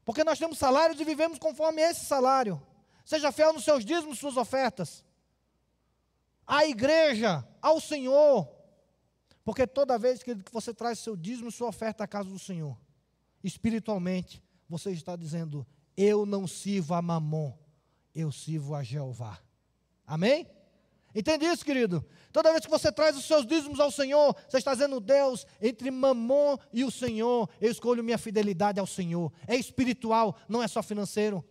[0.05, 2.61] Porque nós temos salários e vivemos conforme esse salário.
[3.03, 5.05] Seja fiel nos seus dízimos, suas ofertas
[6.48, 8.50] à igreja, ao Senhor.
[9.43, 12.78] Porque toda vez que você traz seu dízimo, sua oferta à casa do Senhor,
[13.43, 17.54] espiritualmente, você está dizendo: Eu não sirvo a Mamon,
[18.16, 19.39] eu sirvo a Jeová.
[20.06, 20.48] Amém?
[21.14, 22.06] Entende isso, querido?
[22.32, 25.89] Toda vez que você traz os seus dízimos ao Senhor, você está dizendo, Deus, entre
[25.89, 29.32] Mamon e o Senhor, eu escolho minha fidelidade ao Senhor.
[29.48, 31.43] É espiritual, não é só financeiro.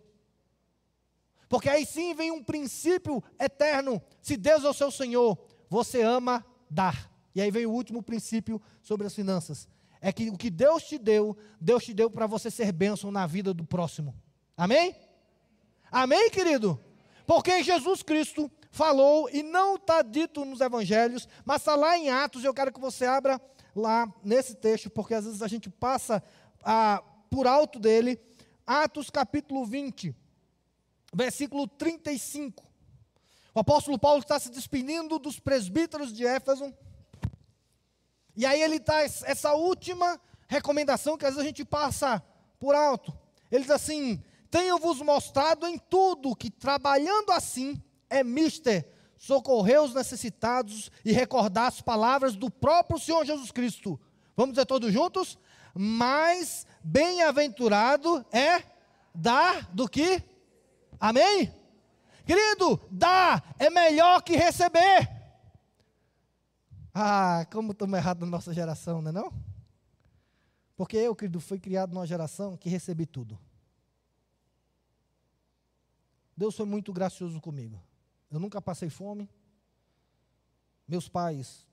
[1.49, 4.03] Porque aí sim vem um princípio eterno.
[4.21, 5.39] Se Deus é o seu Senhor,
[5.69, 7.11] você ama dar.
[7.35, 9.69] E aí vem o último princípio sobre as finanças.
[10.01, 13.27] É que o que Deus te deu, Deus te deu para você ser bênção na
[13.27, 14.15] vida do próximo.
[14.57, 14.95] Amém?
[15.91, 16.81] Amém, querido?
[17.27, 22.45] Porque Jesus Cristo falou, e não está dito nos evangelhos, mas está lá em Atos,
[22.45, 23.41] eu quero que você abra
[23.75, 26.23] lá nesse texto, porque às vezes a gente passa
[26.63, 28.21] ah, por alto dele.
[28.67, 30.15] Atos capítulo 20,
[31.15, 32.65] versículo 35.
[33.55, 36.73] O apóstolo Paulo está se despedindo dos presbíteros de Éfeso.
[38.37, 42.23] E aí ele está, essa última recomendação que às vezes a gente passa
[42.59, 43.17] por alto.
[43.51, 48.87] Ele diz assim: Tenho-vos mostrado em tudo que trabalhando assim é mister
[49.17, 53.99] socorrer os necessitados e recordar as palavras do próprio Senhor Jesus Cristo.
[54.37, 55.39] Vamos dizer todos juntos?
[55.75, 58.63] Mais bem-aventurado é
[59.15, 60.23] dar do que?
[60.99, 61.53] Amém?
[62.25, 65.09] Querido, dar é melhor que receber.
[66.93, 69.33] Ah, como estamos errados na nossa geração, não é não?
[70.77, 73.39] Porque eu, querido, fui criado numa geração que recebi tudo.
[76.37, 77.83] Deus foi muito gracioso comigo.
[78.31, 79.29] Eu nunca passei fome.
[80.87, 81.67] Meus pais,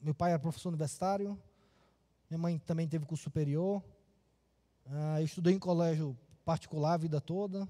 [0.00, 1.40] meu pai era professor universitário,
[2.28, 3.82] minha mãe também teve curso superior.
[4.86, 7.68] Ah, eu estudei em colégio particular a vida toda.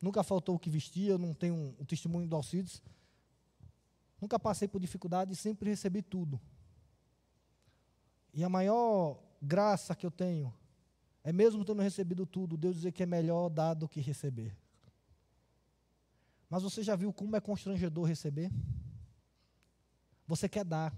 [0.00, 2.82] Nunca faltou o que vestia, eu não tenho um, um testemunho do Alcides.
[4.20, 6.40] Nunca passei por dificuldade e sempre recebi tudo.
[8.32, 10.52] E a maior graça que eu tenho
[11.22, 14.54] é mesmo tendo recebido tudo, Deus dizer que é melhor dar do que receber.
[16.50, 18.50] Mas você já viu como é constrangedor receber?
[20.26, 20.94] Você quer dar,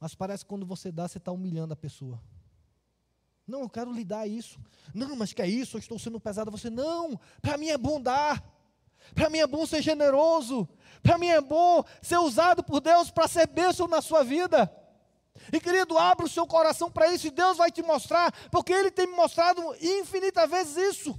[0.00, 2.20] mas parece que quando você dá, você está humilhando a pessoa.
[3.46, 4.58] Não, eu quero lhe dar isso.
[4.92, 5.76] Não, mas que é isso?
[5.76, 6.50] Eu estou sendo pesado.
[6.50, 8.42] Você, não, para mim é bom dar.
[9.14, 10.68] Para mim é bom ser generoso.
[11.02, 14.70] Para mim é bom ser usado por Deus para ser bênção na sua vida.
[15.52, 18.90] E querido, abra o seu coração para isso e Deus vai te mostrar, porque Ele
[18.90, 21.18] tem me mostrado infinitas vezes isso.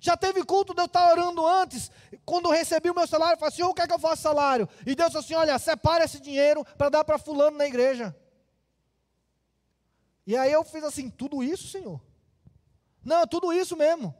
[0.00, 1.90] Já teve culto de eu estar orando antes,
[2.24, 4.22] quando eu recebi o meu salário, eu falei assim: o que é que eu faço
[4.22, 4.68] salário?
[4.86, 8.14] E Deus falou assim: olha, separa esse dinheiro para dar para Fulano na igreja.
[10.28, 11.98] E aí eu fiz assim: tudo isso, Senhor?
[13.02, 14.14] Não, tudo isso mesmo.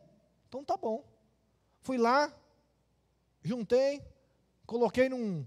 [0.48, 1.06] Então tá bom.
[1.82, 2.34] Fui lá,
[3.42, 4.02] juntei,
[4.64, 5.46] coloquei num,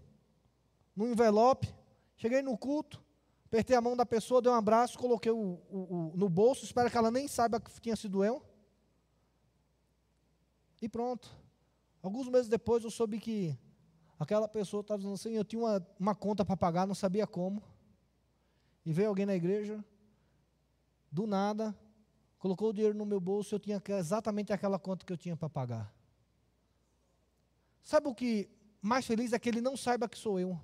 [0.95, 1.67] num envelope,
[2.15, 3.03] cheguei no culto,
[3.47, 6.91] apertei a mão da pessoa, dei um abraço, coloquei o, o, o, no bolso, espero
[6.91, 8.45] que ela nem saiba que tinha sido eu.
[10.79, 11.27] E pronto.
[12.03, 13.57] Alguns meses depois eu soube que
[14.19, 17.63] aquela pessoa estava dizendo assim, eu tinha uma, uma conta para pagar, não sabia como.
[18.85, 19.83] E veio alguém na igreja,
[21.11, 21.75] do nada,
[22.39, 25.49] colocou o dinheiro no meu bolso, eu tinha exatamente aquela conta que eu tinha para
[25.49, 25.93] pagar.
[27.83, 28.49] Sabe o que
[28.81, 30.59] mais feliz é que ele não saiba que sou eu.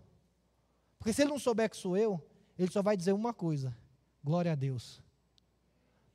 [0.98, 2.24] Porque se ele não souber que sou eu,
[2.58, 3.76] ele só vai dizer uma coisa:
[4.24, 5.02] glória a Deus.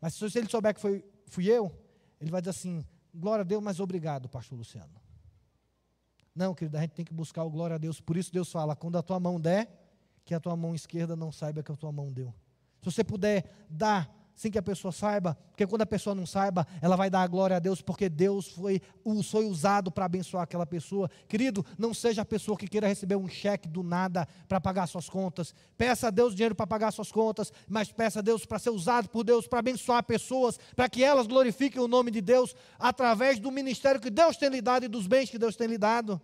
[0.00, 1.72] Mas se ele souber que foi, fui eu,
[2.20, 5.00] ele vai dizer assim: glória a Deus, mas obrigado, pastor Luciano.
[6.34, 8.00] Não, querido, a gente tem que buscar o glória a Deus.
[8.00, 9.70] Por isso Deus fala: quando a tua mão der,
[10.24, 12.34] que a tua mão esquerda não saiba que a tua mão deu.
[12.80, 16.66] Se você puder dar sem que a pessoa saiba, porque quando a pessoa não saiba,
[16.80, 18.80] ela vai dar a glória a Deus, porque Deus foi,
[19.24, 21.10] foi usado para abençoar aquela pessoa.
[21.28, 25.08] Querido, não seja a pessoa que queira receber um cheque do nada para pagar suas
[25.08, 25.54] contas.
[25.76, 29.08] Peça a Deus dinheiro para pagar suas contas, mas peça a Deus para ser usado
[29.08, 33.50] por Deus, para abençoar pessoas, para que elas glorifiquem o nome de Deus através do
[33.50, 36.20] ministério que Deus tem lhe dado e dos bens que Deus tem lhe dado.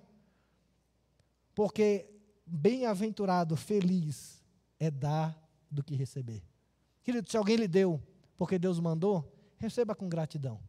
[1.54, 2.08] Porque
[2.46, 4.42] bem-aventurado, feliz
[4.78, 5.36] é dar
[5.70, 6.47] do que receber.
[7.08, 8.02] Querido, se alguém lhe deu
[8.36, 10.60] porque Deus mandou, receba com gratidão.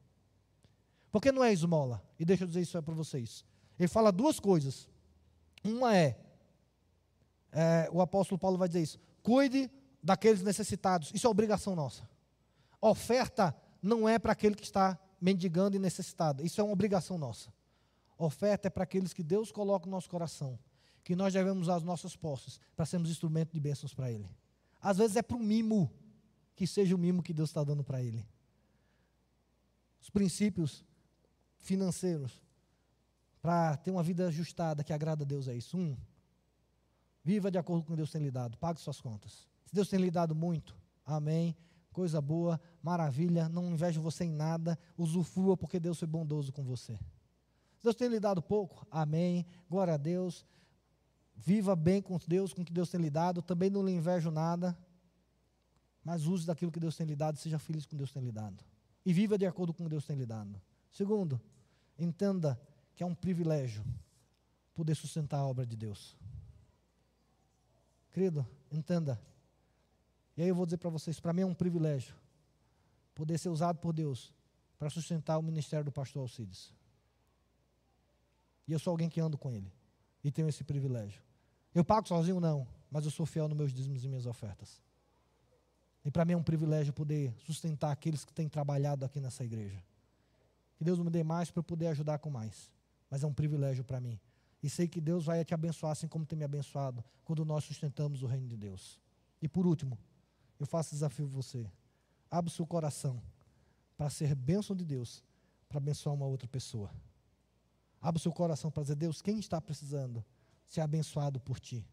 [1.12, 2.02] Porque não é esmola.
[2.18, 3.44] E deixa eu dizer isso para vocês.
[3.78, 4.88] Ele fala duas coisas.
[5.62, 6.18] Uma é,
[7.52, 9.70] é, o apóstolo Paulo vai dizer isso: cuide
[10.02, 11.12] daqueles necessitados.
[11.14, 12.08] Isso é obrigação nossa.
[12.80, 16.42] Oferta não é para aquele que está mendigando e necessitado.
[16.46, 17.52] Isso é uma obrigação nossa.
[18.18, 20.58] Oferta é para aqueles que Deus coloca no nosso coração,
[21.04, 24.30] que nós devemos usar as nossas posses para sermos instrumento de bênçãos para Ele.
[24.82, 25.92] Às vezes é para o mimo
[26.60, 28.28] que seja o mimo que Deus está dando para ele.
[30.02, 30.84] Os princípios
[31.58, 32.44] financeiros
[33.42, 35.78] para ter uma vida ajustada que agrada a Deus é isso.
[35.78, 35.96] Um,
[37.24, 39.48] viva de acordo com o que Deus tem lhe dado, pague suas contas.
[39.64, 41.56] Se Deus tem lhe dado muito, amém,
[41.94, 46.98] coisa boa, maravilha, não invejo você em nada, usufrua porque Deus foi bondoso com você.
[47.78, 50.46] Se Deus tem lhe dado pouco, amém, glória a Deus,
[51.38, 54.30] viva bem com Deus, com o que Deus tem lhe dado, também não lhe invejo
[54.30, 54.78] nada,
[56.10, 58.66] mas use daquilo que Deus tem lhe dado, seja feliz com Deus tem lhe dado.
[59.06, 60.60] E viva de acordo com o que Deus tem lhe dado.
[60.92, 61.40] Segundo,
[62.00, 62.60] entenda
[62.96, 63.86] que é um privilégio
[64.74, 66.18] poder sustentar a obra de Deus.
[68.10, 69.22] Querido, entenda.
[70.36, 72.16] E aí eu vou dizer para vocês, para mim é um privilégio
[73.14, 74.34] poder ser usado por Deus
[74.80, 76.74] para sustentar o ministério do pastor Alcides.
[78.68, 79.72] E eu sou alguém que ando com ele.
[80.24, 81.22] e tenho esse privilégio.
[81.72, 82.40] Eu pago sozinho?
[82.40, 84.89] Não, mas eu sou fiel nos meus dízimos e minhas ofertas.
[86.04, 89.84] E para mim é um privilégio poder sustentar aqueles que têm trabalhado aqui nessa igreja.
[90.78, 92.72] Que Deus me dê mais para eu poder ajudar com mais.
[93.10, 94.20] Mas é um privilégio para mim.
[94.62, 98.24] E sei que Deus vai te abençoar assim como tem me abençoado quando nós sustentamos
[98.24, 99.00] o reino de Deus.
[99.42, 99.98] E por último,
[100.60, 101.70] eu faço desafio a você.
[102.30, 103.22] Abra o seu coração
[103.98, 105.24] para ser bênção de Deus,
[105.68, 106.90] para abençoar uma outra pessoa.
[108.02, 110.24] Abra o seu coração para dizer, Deus, quem está precisando
[110.66, 111.86] ser abençoado por ti?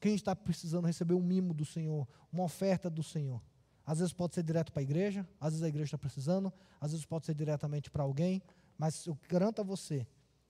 [0.00, 3.42] Quem está precisando receber um mimo do Senhor, uma oferta do Senhor?
[3.84, 6.92] Às vezes pode ser direto para a igreja, às vezes a igreja está precisando, às
[6.92, 8.42] vezes pode ser diretamente para alguém,
[8.76, 10.06] mas eu garanto a você,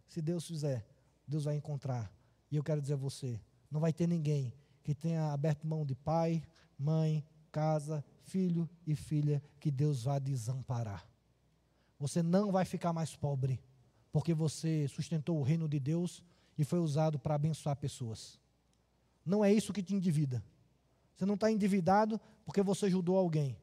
[0.06, 0.84] se Deus fizer,
[1.26, 2.12] Deus vai encontrar.
[2.50, 3.40] E eu quero dizer a você,
[3.70, 6.42] não vai ter ninguém que tenha aberto mão de pai,
[6.78, 11.06] mãe, casa, filho e filha que Deus vá desamparar.
[11.98, 13.60] Você não vai ficar mais pobre,
[14.12, 16.22] porque você sustentou o reino de Deus
[16.56, 18.38] e foi usado para abençoar pessoas.
[19.28, 20.42] Não é isso que te endivida.
[21.14, 23.58] Você não está endividado porque você ajudou alguém.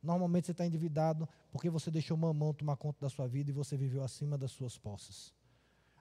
[0.00, 3.76] Normalmente você está endividado porque você deixou mamão tomar conta da sua vida e você
[3.76, 5.34] viveu acima das suas posses.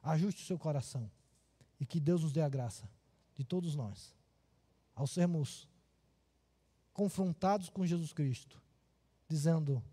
[0.03, 1.09] Ajuste o seu coração
[1.79, 2.87] e que Deus nos dê a graça
[3.33, 4.15] de todos nós,
[4.95, 5.67] ao sermos
[6.93, 8.61] confrontados com Jesus Cristo,
[9.27, 9.83] dizendo: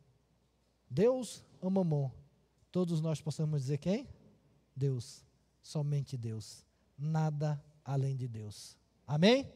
[0.91, 2.11] Deus ou mamon?
[2.71, 4.07] Todos nós possamos dizer quem?
[4.77, 5.25] Deus,
[5.63, 6.65] somente Deus,
[6.99, 8.77] nada além de Deus.
[9.07, 9.53] Amém?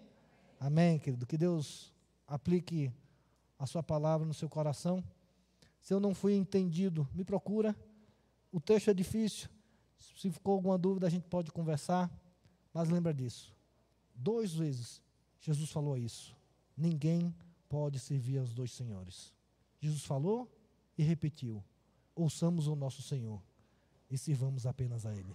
[0.61, 1.26] Amém, querido.
[1.26, 1.92] Que Deus
[2.26, 2.92] aplique
[3.59, 5.03] a sua palavra no seu coração.
[5.80, 7.76] Se eu não fui entendido, me procura.
[8.53, 9.49] O texto é difícil.
[9.99, 12.11] Se ficou alguma dúvida, a gente pode conversar.
[12.72, 13.55] Mas lembra disso.
[14.14, 15.01] Duas vezes
[15.40, 16.36] Jesus falou isso.
[16.76, 17.34] Ninguém
[17.68, 19.32] pode servir aos dois senhores.
[19.80, 20.51] Jesus falou
[20.96, 21.62] e repetiu:
[22.14, 23.42] ouçamos o nosso Senhor
[24.11, 25.34] e sirvamos apenas a Ele.